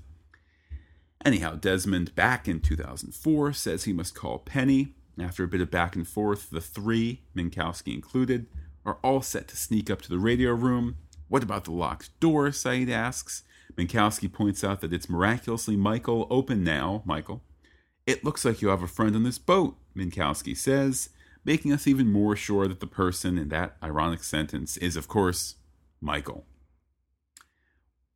[1.24, 4.96] Anyhow, Desmond, back in 2004, says he must call Penny.
[5.20, 8.48] After a bit of back and forth, the three, Minkowski included,
[8.86, 10.96] are all set to sneak up to the radio room.
[11.28, 12.48] What about the locked door?
[12.48, 13.44] Sayid asks.
[13.78, 17.04] Minkowski points out that it's miraculously Michael open now.
[17.06, 17.44] Michael.
[18.08, 21.10] It looks like you have a friend on this boat, Minkowski says,
[21.46, 25.56] making us even more sure that the person in that ironic sentence is, of course,
[26.02, 26.46] Michael.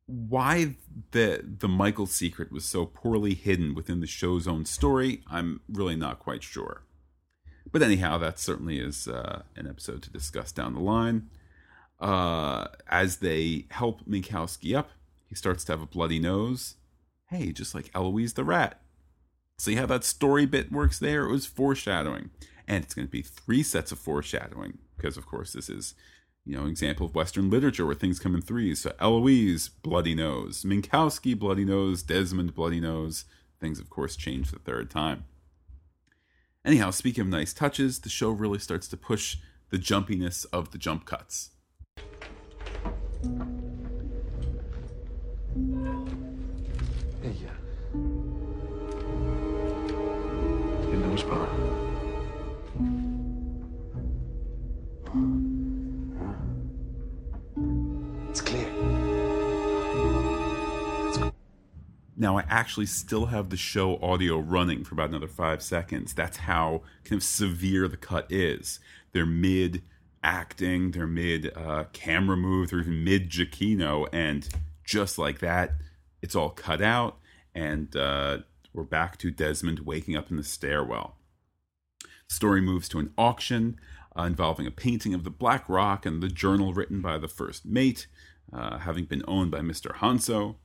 [0.06, 0.76] Why
[1.10, 5.96] the the Michael secret was so poorly hidden within the show's own story, I'm really
[5.96, 6.82] not quite sure.
[7.72, 11.28] But anyhow, that certainly is uh, an episode to discuss down the line.
[11.98, 14.90] Uh, as they help Minkowski up,
[15.26, 16.76] he starts to have a bloody nose.
[17.26, 18.80] Hey, just like Eloise the rat.
[19.58, 21.24] See how that story bit works there?
[21.24, 22.30] It was foreshadowing.
[22.68, 25.94] And it's going to be three sets of foreshadowing, because of course this is,
[26.46, 28.80] you know, example of Western literature where things come in threes.
[28.80, 30.62] So Eloise, bloody nose.
[30.62, 32.04] Minkowski, bloody nose.
[32.04, 33.24] Desmond, bloody nose.
[33.60, 35.24] Things, of course, change the third time.
[36.64, 39.38] Anyhow, speaking of nice touches, the show really starts to push
[39.70, 41.50] the jumpiness of the jump cuts.
[47.24, 47.56] Ella.
[50.90, 51.24] Your nose
[62.18, 66.14] Now, I actually still have the show audio running for about another five seconds.
[66.14, 68.80] That's how kind of severe the cut is.
[69.12, 69.82] They're mid
[70.22, 74.48] acting, they're mid uh, camera move, they're even mid Giacchino, and
[74.82, 75.72] just like that,
[76.22, 77.18] it's all cut out,
[77.54, 78.38] and uh,
[78.72, 81.16] we're back to Desmond waking up in the stairwell.
[82.28, 83.78] Story moves to an auction
[84.18, 87.66] uh, involving a painting of the Black Rock and the journal written by the first
[87.66, 88.06] mate,
[88.52, 89.96] uh, having been owned by Mr.
[89.96, 90.56] Hanso.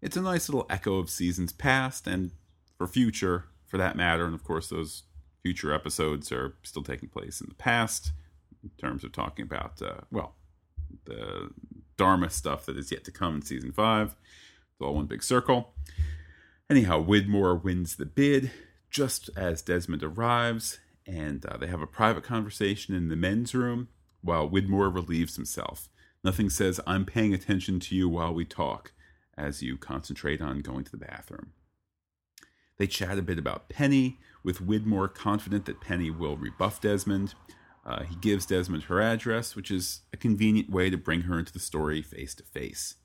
[0.00, 2.30] It's a nice little echo of seasons past and
[2.76, 4.24] for future, for that matter.
[4.24, 5.02] And of course, those
[5.42, 8.12] future episodes are still taking place in the past
[8.62, 10.34] in terms of talking about, uh, well,
[11.04, 11.50] the
[11.96, 14.08] Dharma stuff that is yet to come in season five.
[14.08, 15.74] It's all one big circle.
[16.70, 18.50] Anyhow, Widmore wins the bid
[18.90, 23.88] just as Desmond arrives, and uh, they have a private conversation in the men's room
[24.22, 25.88] while Widmore relieves himself.
[26.22, 28.92] Nothing says, I'm paying attention to you while we talk,
[29.38, 31.52] as you concentrate on going to the bathroom.
[32.78, 37.34] They chat a bit about Penny, with Widmore confident that Penny will rebuff Desmond.
[37.84, 41.52] Uh, he gives Desmond her address, which is a convenient way to bring her into
[41.52, 42.96] the story face to face.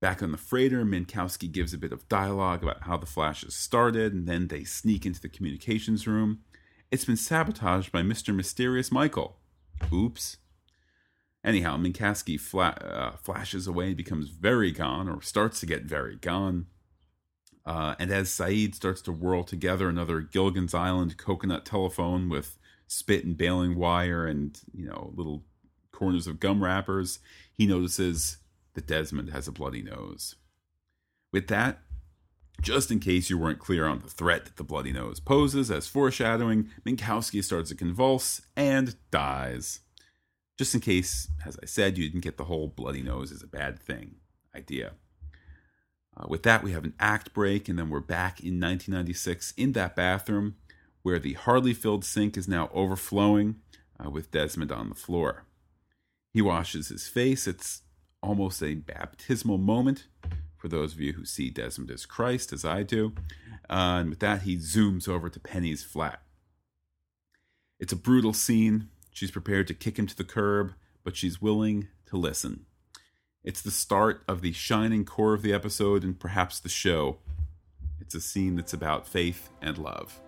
[0.00, 4.12] Back on the freighter, Minkowski gives a bit of dialogue about how the flashes started,
[4.12, 6.40] and then they sneak into the communications room.
[6.90, 8.34] It's been sabotaged by Mr.
[8.34, 9.38] Mysterious Michael.
[9.92, 10.36] Oops.
[11.44, 16.16] Anyhow, Minkowski fla- uh, flashes away and becomes very gone, or starts to get very
[16.16, 16.66] gone.
[17.66, 23.24] Uh, and as Sayid starts to whirl together another Gilligan's Island coconut telephone with spit
[23.24, 25.44] and baling wire and, you know, little
[25.92, 27.18] corners of gum wrappers,
[27.52, 28.38] he notices
[28.74, 30.36] that Desmond has a bloody nose.
[31.32, 31.80] With that,
[32.60, 35.86] just in case you weren't clear on the threat that the bloody nose poses as
[35.86, 39.80] foreshadowing, Minkowski starts to convulse and dies.
[40.56, 43.48] Just in case, as I said, you didn't get the whole bloody nose is a
[43.48, 44.16] bad thing
[44.54, 44.92] idea.
[46.16, 49.72] Uh, with that, we have an act break, and then we're back in 1996 in
[49.72, 50.54] that bathroom
[51.02, 53.56] where the hardly filled sink is now overflowing
[54.02, 55.44] uh, with Desmond on the floor.
[56.32, 57.46] He washes his face.
[57.46, 57.82] It's
[58.22, 60.06] almost a baptismal moment
[60.56, 63.12] for those of you who see Desmond as Christ, as I do.
[63.68, 66.22] Uh, and with that, he zooms over to Penny's flat.
[67.78, 68.88] It's a brutal scene.
[69.14, 72.66] She's prepared to kick him to the curb, but she's willing to listen.
[73.44, 77.18] It's the start of the shining core of the episode and perhaps the show.
[78.00, 80.20] It's a scene that's about faith and love.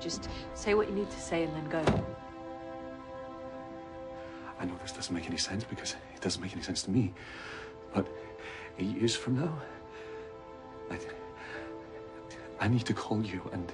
[0.00, 2.04] Just say what you need to say and then go.
[4.58, 7.12] I know this doesn't make any sense because it doesn't make any sense to me.
[7.92, 8.08] But
[8.78, 9.58] eight years from now,
[10.90, 10.98] I,
[12.58, 13.70] I need to call you, and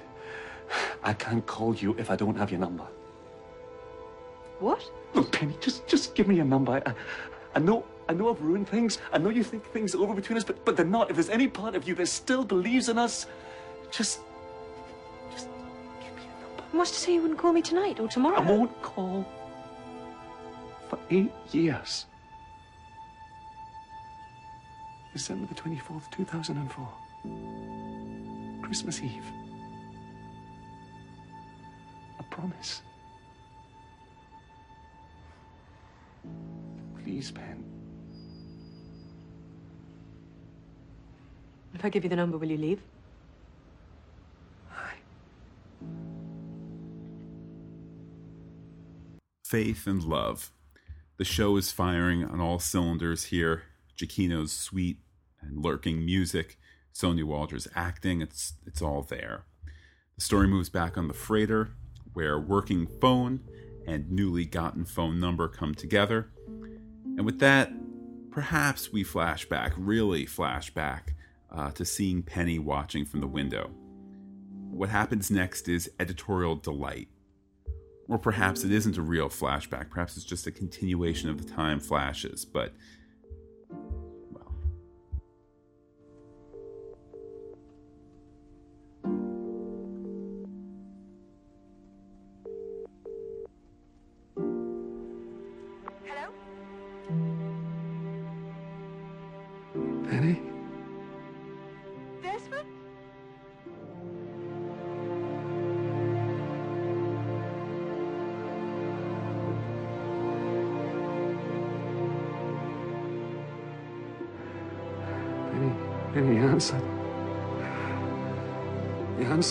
[1.03, 2.85] I can't call you if I don't have your number.
[4.61, 4.89] What?
[5.15, 6.81] Look, Penny, just just give me your number.
[6.85, 6.93] I,
[7.55, 8.99] I know I know I've ruined things.
[9.11, 11.09] I know you think things are over between us, but but they're not.
[11.09, 13.25] If there's any part of you that still believes in us,
[13.89, 14.19] just
[15.33, 15.47] just
[15.99, 16.63] give me a number.
[16.73, 18.37] What's to say you wouldn't call me tonight or tomorrow?
[18.37, 19.25] I won't call
[20.89, 22.05] for eight years.
[25.11, 26.87] December the 24th, 2004.
[28.61, 29.25] Christmas Eve.
[32.19, 32.81] I promise.
[37.11, 37.65] Please, Ben.
[41.73, 42.81] If I give you the number, will you leave?
[49.43, 50.53] faith and love.
[51.17, 53.63] The show is firing on all cylinders here.
[53.97, 54.99] Giacchino's sweet
[55.41, 56.57] and lurking music,
[56.93, 59.43] Sonya Walger's acting, it's it's all there.
[60.15, 61.71] The story moves back on the freighter,
[62.13, 63.41] where working phone
[63.85, 66.29] and newly gotten phone number come together.
[67.17, 67.71] And with that,
[68.31, 71.13] perhaps we flash back, really flash back,
[71.51, 73.69] uh, to seeing Penny watching from the window.
[74.69, 77.09] What happens next is editorial delight.
[78.07, 79.89] Or perhaps it isn't a real flashback.
[79.89, 82.45] Perhaps it's just a continuation of the time flashes.
[82.45, 82.73] But,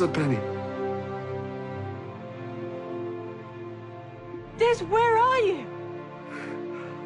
[0.01, 0.39] Answered, Penny.
[4.57, 5.67] Des, where are you?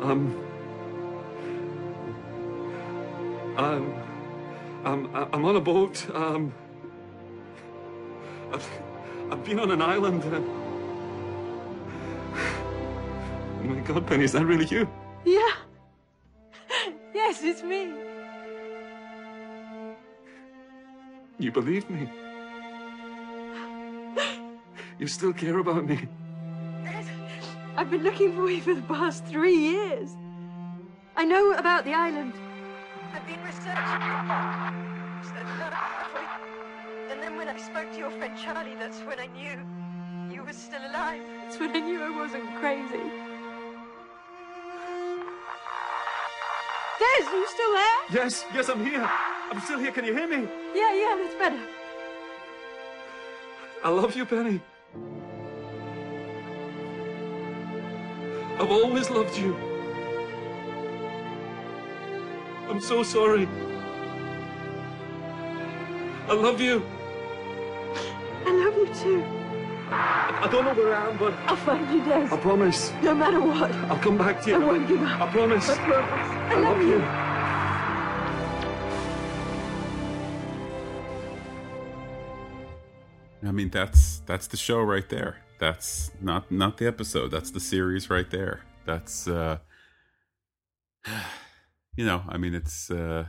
[0.01, 0.37] Um.
[3.57, 3.95] Um.
[4.85, 6.09] I'm, I'm on a boat.
[6.15, 6.55] Um.
[8.53, 8.71] I've,
[9.33, 10.23] I've been on an island.
[10.23, 10.41] Uh,
[13.59, 14.89] oh my God, Penny, is that really you?
[15.25, 15.51] Yeah.
[17.13, 17.93] yes, it's me.
[21.41, 22.09] You believe me?
[25.05, 26.09] You still care about me?
[27.77, 30.09] I've been looking for you for the past three years.
[31.15, 32.33] I know about the island.
[33.13, 34.73] I've been researching uh,
[37.11, 39.59] And then when I spoke to your friend Charlie, that's when I knew
[40.35, 41.21] you were still alive.
[41.43, 43.05] That's when I knew I wasn't crazy.
[46.99, 48.23] Des, are you still there?
[48.25, 49.07] Yes, yes, I'm here.
[49.51, 49.93] I'm still here.
[49.93, 50.49] Can you hear me?
[50.75, 51.61] Yeah, yeah, that's better.
[53.85, 54.63] I love you, Penny.
[58.59, 59.57] I've always loved you.
[62.69, 63.49] I'm so sorry.
[66.29, 66.83] I love you.
[68.47, 69.25] I love you too.
[69.91, 72.33] I don't know where I am, but I'll find you, Des.
[72.33, 73.71] I promise No matter what.
[73.91, 74.57] I'll come back to you.
[74.57, 75.21] I won't give up.
[75.21, 75.69] I promise.
[75.69, 76.53] I promise.
[76.53, 77.24] I, love you.
[83.47, 85.37] I mean, that's that's the show right there.
[85.59, 87.31] That's not not the episode.
[87.31, 88.63] That's the series right there.
[88.87, 89.59] That's uh
[91.97, 93.27] you know, I mean, it's uh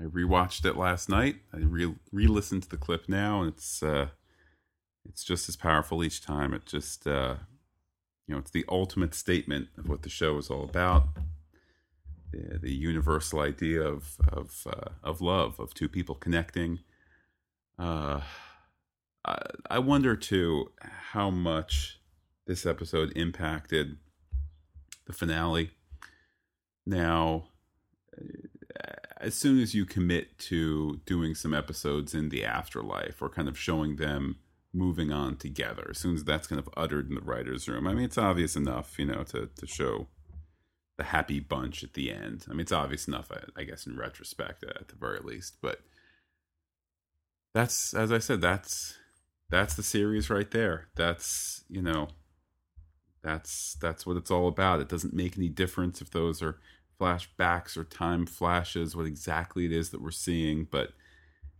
[0.00, 1.36] I rewatched it last night.
[1.54, 4.08] I re re-listened to the clip now, and it's uh
[5.08, 6.52] it's just as powerful each time.
[6.52, 7.36] It just uh
[8.26, 11.04] you know, it's the ultimate statement of what the show is all about.
[12.30, 16.80] The, the universal idea of of uh, of love, of two people connecting.
[17.78, 18.20] Uh
[19.24, 22.00] I, wonder too how much
[22.46, 23.98] this episode impacted
[25.06, 25.70] the finale.
[26.84, 27.44] Now,
[28.16, 33.48] uh, as soon as you commit to doing some episodes in the afterlife or kind
[33.48, 34.38] of showing them
[34.72, 37.94] moving on together, as soon as that's kind of uttered in the writer's room, I
[37.94, 40.08] mean, it's obvious enough, you know, to, to show
[40.98, 42.44] the happy bunch at the end.
[42.48, 45.58] I mean, it's obvious enough, I, I guess, in retrospect, at the very least.
[45.62, 45.80] But
[47.54, 48.98] that's, as I said, that's
[49.52, 50.88] that's the series right there.
[50.96, 52.08] That's you know,
[53.22, 54.80] that's that's what it's all about.
[54.80, 56.58] It doesn't make any difference if those are
[56.98, 60.92] flashbacks or time flashes, what exactly it is that we're seeing, but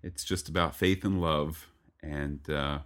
[0.03, 1.69] it's just about faith and love,
[2.03, 2.79] and uh,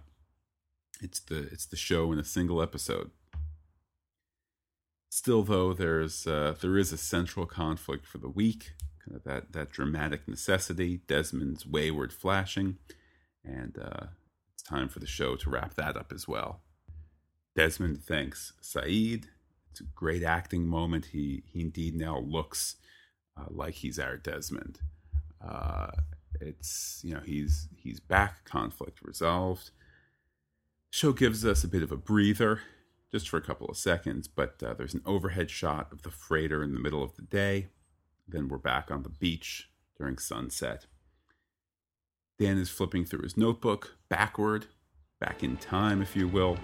[1.01, 3.11] it's the it's the show in a single episode.
[5.09, 8.73] Still, though, there's uh, there is a central conflict for the week,
[9.05, 12.77] kind of that that dramatic necessity, Desmond's wayward flashing,
[13.41, 14.07] and uh,
[14.67, 16.61] time for the show to wrap that up as well.
[17.55, 19.25] Desmond thanks Sayid.
[19.71, 21.07] It's a great acting moment.
[21.07, 22.75] He he indeed now looks
[23.37, 24.79] uh, like he's our Desmond.
[25.41, 25.91] Uh,
[26.41, 29.71] it's you know he's he's back, conflict resolved.
[30.89, 32.61] Show gives us a bit of a breather
[33.11, 36.63] just for a couple of seconds, but uh, there's an overhead shot of the freighter
[36.63, 37.69] in the middle of the day.
[38.27, 40.85] Then we're back on the beach during sunset.
[42.39, 44.67] Dan is flipping through his notebook backward,
[45.19, 46.55] back in time, if you will,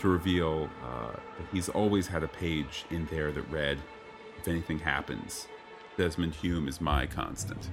[0.00, 3.78] to reveal uh, that he's always had a page in there that read,
[4.36, 5.46] If anything happens,
[5.96, 7.70] Desmond Hume is my constant.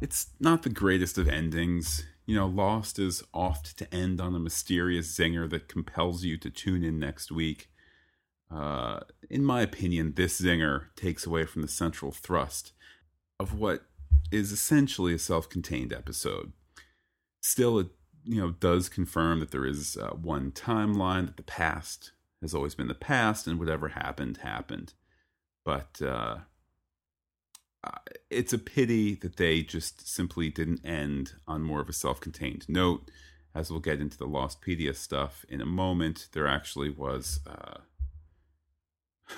[0.00, 2.04] It's not the greatest of endings.
[2.24, 6.50] You know, Lost is oft to end on a mysterious zinger that compels you to
[6.50, 7.71] tune in next week.
[8.54, 9.00] Uh,
[9.30, 12.72] in my opinion, this zinger takes away from the central thrust
[13.40, 13.84] of what
[14.30, 16.52] is essentially a self-contained episode.
[17.40, 17.88] Still, it
[18.24, 22.74] you know does confirm that there is uh, one timeline that the past has always
[22.74, 24.94] been the past, and whatever happened happened.
[25.64, 26.38] But uh,
[28.30, 33.10] it's a pity that they just simply didn't end on more of a self-contained note.
[33.54, 37.80] As we'll get into the Lostpedia stuff in a moment, there actually was uh,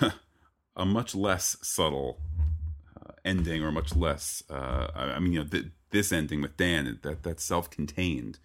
[0.75, 2.19] a much less subtle
[2.99, 4.43] uh, ending, or much less.
[4.49, 8.39] Uh, I mean, you know, th- this ending with Dan that that's self-contained,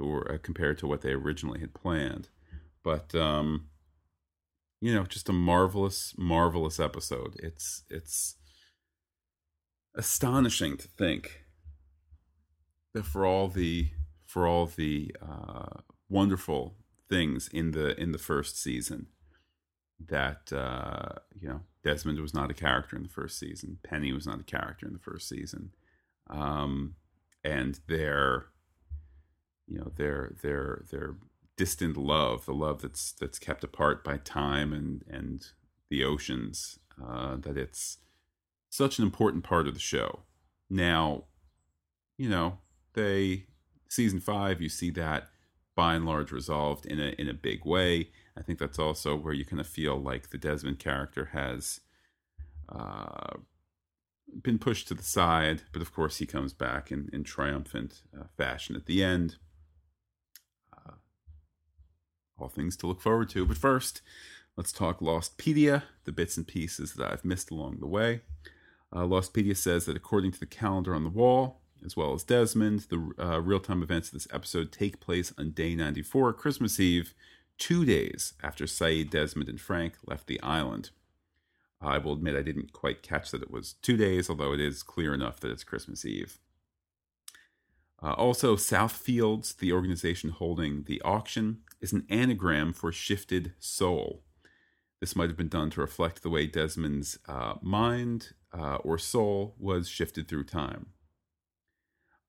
[0.00, 2.28] uh, compared to what they originally had planned.
[2.82, 3.68] But um,
[4.80, 7.36] you know, just a marvelous, marvelous episode.
[7.42, 8.36] It's it's
[9.94, 11.42] astonishing to think
[12.92, 13.88] that for all the
[14.26, 16.76] for all the uh, wonderful
[17.08, 19.06] things in the in the first season
[20.04, 24.26] that uh, you know Desmond was not a character in the first season, Penny was
[24.26, 25.72] not a character in the first season,
[26.28, 26.94] um,
[27.44, 28.46] and their
[29.66, 31.16] you know their their their
[31.56, 35.46] distant love, the love that's that's kept apart by time and and
[35.88, 37.98] the oceans, uh, that it's
[38.68, 40.20] such an important part of the show.
[40.68, 41.24] Now,
[42.18, 42.58] you know,
[42.94, 43.46] they
[43.88, 45.28] season five, you see that
[45.74, 48.10] by and large resolved in a in a big way.
[48.36, 51.80] I think that's also where you kind of feel like the Desmond character has
[52.68, 53.38] uh,
[54.42, 58.24] been pushed to the side, but of course he comes back in in triumphant uh,
[58.36, 59.36] fashion at the end.
[60.76, 60.92] Uh,
[62.38, 63.46] all things to look forward to.
[63.46, 64.02] But first,
[64.56, 68.22] let's talk Lostpedia, the bits and pieces that I've missed along the way.
[68.92, 72.86] Uh, Lostpedia says that according to the calendar on the wall, as well as Desmond,
[72.88, 77.14] the uh, real time events of this episode take place on day 94, Christmas Eve,
[77.58, 80.90] two days after Sayid, Desmond, and Frank left the island.
[81.80, 84.82] I will admit I didn't quite catch that it was two days, although it is
[84.82, 86.38] clear enough that it's Christmas Eve.
[88.02, 94.22] Uh, also, Southfields, the organization holding the auction, is an anagram for shifted soul.
[95.00, 99.54] This might have been done to reflect the way Desmond's uh, mind uh, or soul
[99.58, 100.86] was shifted through time.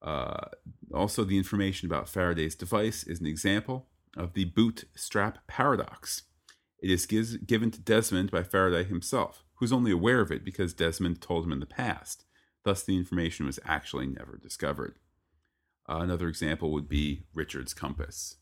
[0.02, 0.48] Uh,
[0.94, 6.24] also, the information about Faraday's device is an example of the bootstrap paradox.
[6.80, 10.74] It is giz- given to Desmond by Faraday himself, who's only aware of it because
[10.74, 12.24] Desmond told him in the past.
[12.64, 15.00] Thus, the information was actually never discovered.
[15.90, 18.36] Uh, another example would be Richard's compass.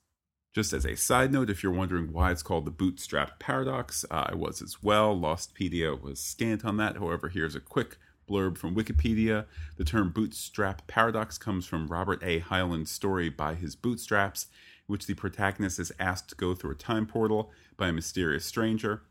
[0.53, 4.27] Just as a side note, if you're wondering why it's called the bootstrap paradox, uh,
[4.29, 5.15] I was as well.
[5.15, 6.97] Lostpedia was scant on that.
[6.97, 7.97] However, here's a quick
[8.29, 9.45] blurb from Wikipedia.
[9.77, 12.39] The term bootstrap paradox comes from Robert A.
[12.39, 14.47] Heinlein's story by his bootstraps,
[14.87, 19.01] which the protagonist is asked to go through a time portal by a mysterious stranger.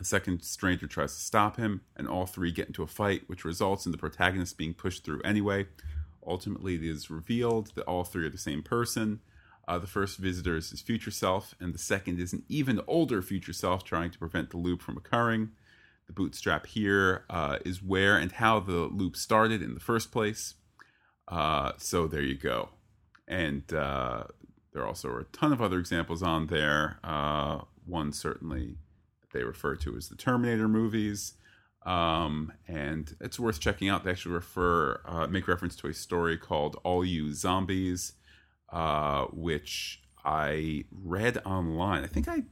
[0.00, 3.44] A second stranger tries to stop him, and all three get into a fight, which
[3.44, 5.66] results in the protagonist being pushed through anyway.
[6.26, 9.20] Ultimately, it is revealed that all three are the same person.
[9.68, 13.22] Uh, the first visitor is his future self, and the second is an even older
[13.22, 15.50] future self trying to prevent the loop from occurring.
[16.06, 20.54] The bootstrap here uh, is where and how the loop started in the first place.
[21.28, 22.70] Uh, so there you go.
[23.26, 23.72] And
[24.74, 26.98] there also are a ton of other examples on there.
[27.02, 28.76] Uh, one certainly
[29.32, 31.34] they refer to as the Terminator movies.
[31.86, 34.04] Um, and it's worth checking out.
[34.04, 38.14] They actually refer, uh, make reference to a story called All You Zombies,
[38.72, 42.02] uh, which I read online.
[42.02, 42.42] I think I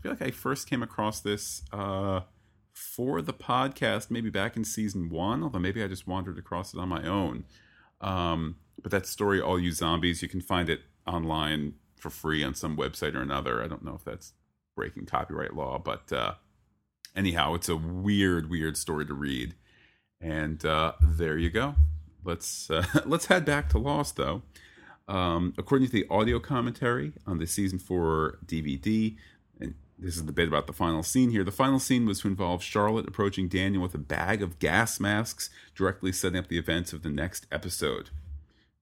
[0.00, 2.20] feel like I first came across this uh,
[2.72, 6.78] for the podcast, maybe back in season one, although maybe I just wandered across it
[6.78, 7.44] on my own.
[8.00, 12.54] Um, but that story, All You Zombies, you can find it online for free on
[12.54, 13.62] some website or another.
[13.62, 14.32] I don't know if that's
[14.76, 16.34] breaking copyright law, but uh,
[17.16, 19.54] anyhow, it's a weird, weird story to read.
[20.20, 21.74] And uh, there you go.
[22.24, 24.42] Let's uh, let's head back to Lost, though.
[25.06, 29.16] Um, according to the audio commentary on the season four DVD,
[29.60, 31.44] and this is the bit about the final scene here.
[31.44, 35.50] The final scene was to involve Charlotte approaching Daniel with a bag of gas masks,
[35.74, 38.08] directly setting up the events of the next episode.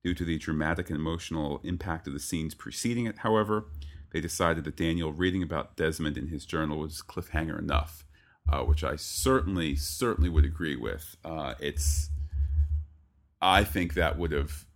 [0.04, 3.66] Due to the dramatic and emotional impact of the scenes preceding it, however,
[4.12, 8.04] they decided that Daniel reading about Desmond in his journal was cliffhanger enough,
[8.48, 11.16] uh, which I certainly, certainly would agree with.
[11.24, 12.10] Uh, it's,
[13.40, 14.66] I think that would have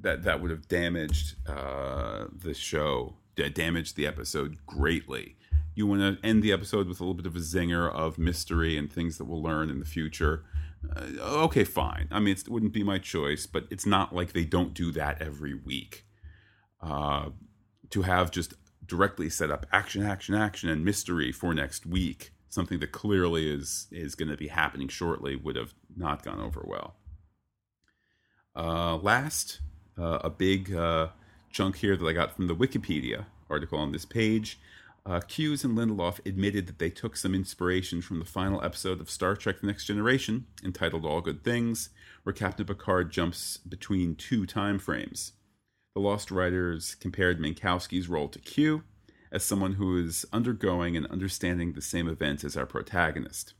[0.00, 5.36] that that would have damaged uh, the show, damaged the episode greatly.
[5.74, 8.76] You want to end the episode with a little bit of a zinger of mystery
[8.76, 10.44] and things that we'll learn in the future.
[10.96, 12.08] Uh, okay, fine.
[12.10, 15.20] I mean, it wouldn't be my choice, but it's not like they don't do that
[15.20, 16.04] every week.
[16.80, 17.30] Uh,
[17.90, 18.54] to have just
[18.86, 23.88] directly set up action, action, action, and mystery for next week, something that clearly is
[23.90, 26.96] is going to be happening shortly, would have not gone over well.
[28.54, 29.60] Uh, last,
[29.98, 31.08] uh, a big uh,
[31.50, 34.58] chunk here that I got from the Wikipedia article on this page.
[35.08, 39.08] Uh, Cuse and Lindelof admitted that they took some inspiration from the final episode of
[39.08, 41.88] Star Trek The Next Generation, entitled All Good Things,
[42.24, 45.32] where Captain Picard jumps between two time frames.
[45.94, 48.82] The Lost writers compared Minkowski's role to Q
[49.32, 53.54] as someone who is undergoing and understanding the same events as our protagonist.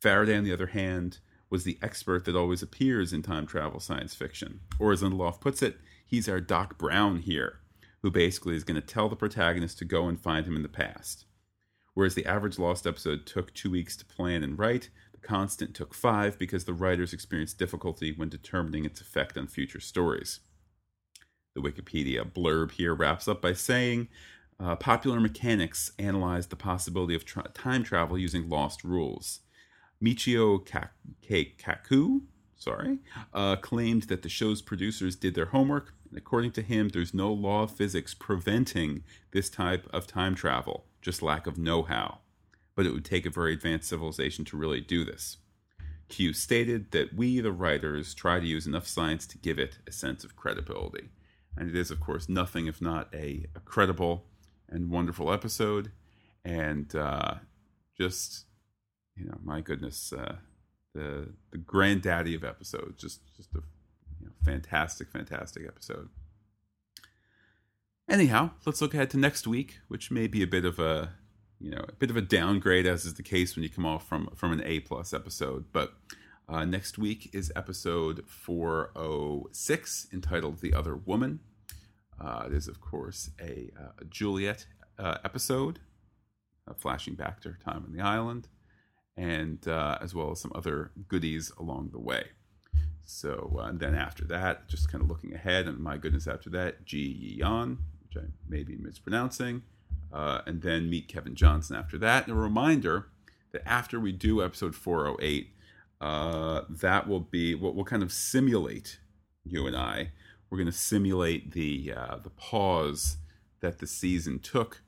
[0.00, 1.18] Faraday, on the other hand,
[1.50, 4.60] was the expert that always appears in time travel science fiction.
[4.78, 5.76] Or as Lindelof puts it,
[6.06, 7.58] he's our Doc Brown here,
[8.04, 10.68] who basically is going to tell the protagonist to go and find him in the
[10.68, 11.24] past.
[11.94, 15.94] Whereas the average Lost episode took two weeks to plan and write, The Constant took
[15.94, 20.40] five because the writers experienced difficulty when determining its effect on future stories.
[21.54, 24.08] The Wikipedia blurb here wraps up by saying
[24.60, 29.40] uh, popular mechanics analyzed the possibility of tra- time travel using lost rules.
[30.04, 32.20] Michio Kaku,
[32.54, 32.98] sorry,
[33.32, 37.62] uh, claimed that the show's producers did their homework, according to him, there's no law
[37.62, 42.18] of physics preventing this type of time travel, just lack of know how.
[42.74, 45.38] But it would take a very advanced civilization to really do this.
[46.08, 49.92] Cuse stated that we, the writers, try to use enough science to give it a
[49.92, 51.10] sense of credibility.
[51.56, 54.24] And it is, of course, nothing if not a, a credible
[54.68, 55.92] and wonderful episode.
[56.44, 57.36] And uh,
[57.96, 58.44] just
[59.16, 60.36] you know, my goodness, uh,
[60.94, 63.62] the the granddaddy of episodes, just just a
[64.24, 66.08] you know, fantastic, fantastic episode.
[68.08, 71.14] Anyhow, let's look ahead to next week, which may be a bit of a
[71.60, 74.06] you know a bit of a downgrade, as is the case when you come off
[74.06, 75.66] from from an A plus episode.
[75.72, 75.94] But
[76.48, 81.40] uh, next week is episode four oh six, entitled "The Other Woman."
[82.20, 84.66] Uh, it is, of course, a, uh, a Juliet
[85.00, 85.80] uh, episode,
[86.76, 88.48] flashing back to her time on the island
[89.16, 92.24] and uh, as well as some other goodies along the way.
[93.04, 96.84] So uh, then after that, just kind of looking ahead, and my goodness, after that,
[96.84, 99.62] Ji Yeon, which I may be mispronouncing,
[100.12, 102.26] uh, and then meet Kevin Johnson after that.
[102.26, 103.06] And a reminder
[103.52, 105.48] that after we do episode 408,
[106.00, 108.98] uh, that will be what we'll kind of simulate.
[109.44, 110.10] You and I,
[110.48, 113.18] we're going to simulate the uh, the pause
[113.60, 114.82] that the season took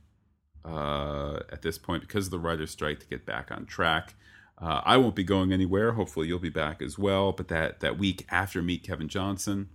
[0.64, 4.14] uh, at this point because of the writer's strike to get back on track.
[4.58, 5.92] Uh, I won't be going anywhere.
[5.92, 7.32] Hopefully, you'll be back as well.
[7.32, 9.68] But that that week after Meet Kevin Johnson,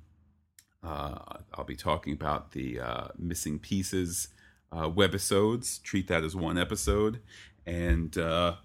[0.83, 1.19] uh,
[1.53, 4.29] I'll be talking about the uh, missing pieces
[4.71, 5.81] uh, webisodes.
[5.83, 7.19] Treat that as one episode,
[7.65, 8.55] and uh,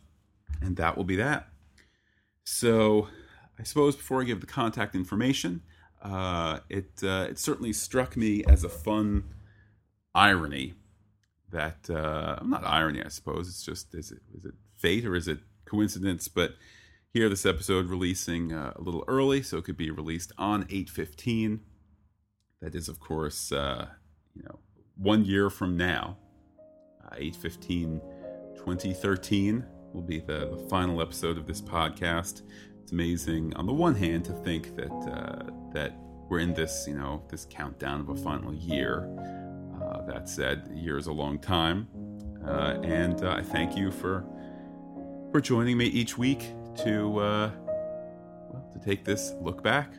[0.63, 1.49] and that will be that.
[2.45, 3.09] So,
[3.59, 5.63] I suppose before I give the contact information,
[6.01, 9.25] uh, it it certainly struck me as a fun
[10.15, 10.75] irony
[11.51, 13.49] that uh, not irony, I suppose.
[13.49, 16.29] It's just is it is it fate or is it coincidence?
[16.29, 16.55] But
[17.13, 20.91] here, this episode releasing uh, a little early, so it could be released on eight
[20.91, 21.61] fifteen.
[22.61, 23.87] That is, of course, uh,
[24.35, 24.59] you know,
[24.97, 26.17] one year from now,
[27.05, 28.01] uh, eight fifteen,
[28.57, 32.43] 2013 will be the, the final episode of this podcast.
[32.83, 35.97] It's amazing, on the one hand, to think that uh, that
[36.29, 39.09] we're in this, you know, this countdown of a final year
[39.81, 41.89] uh, that said, a year is a long time,
[42.47, 44.25] uh, and uh, I thank you for
[45.37, 47.51] for joining me each week to uh,
[48.49, 49.93] well, to take this look back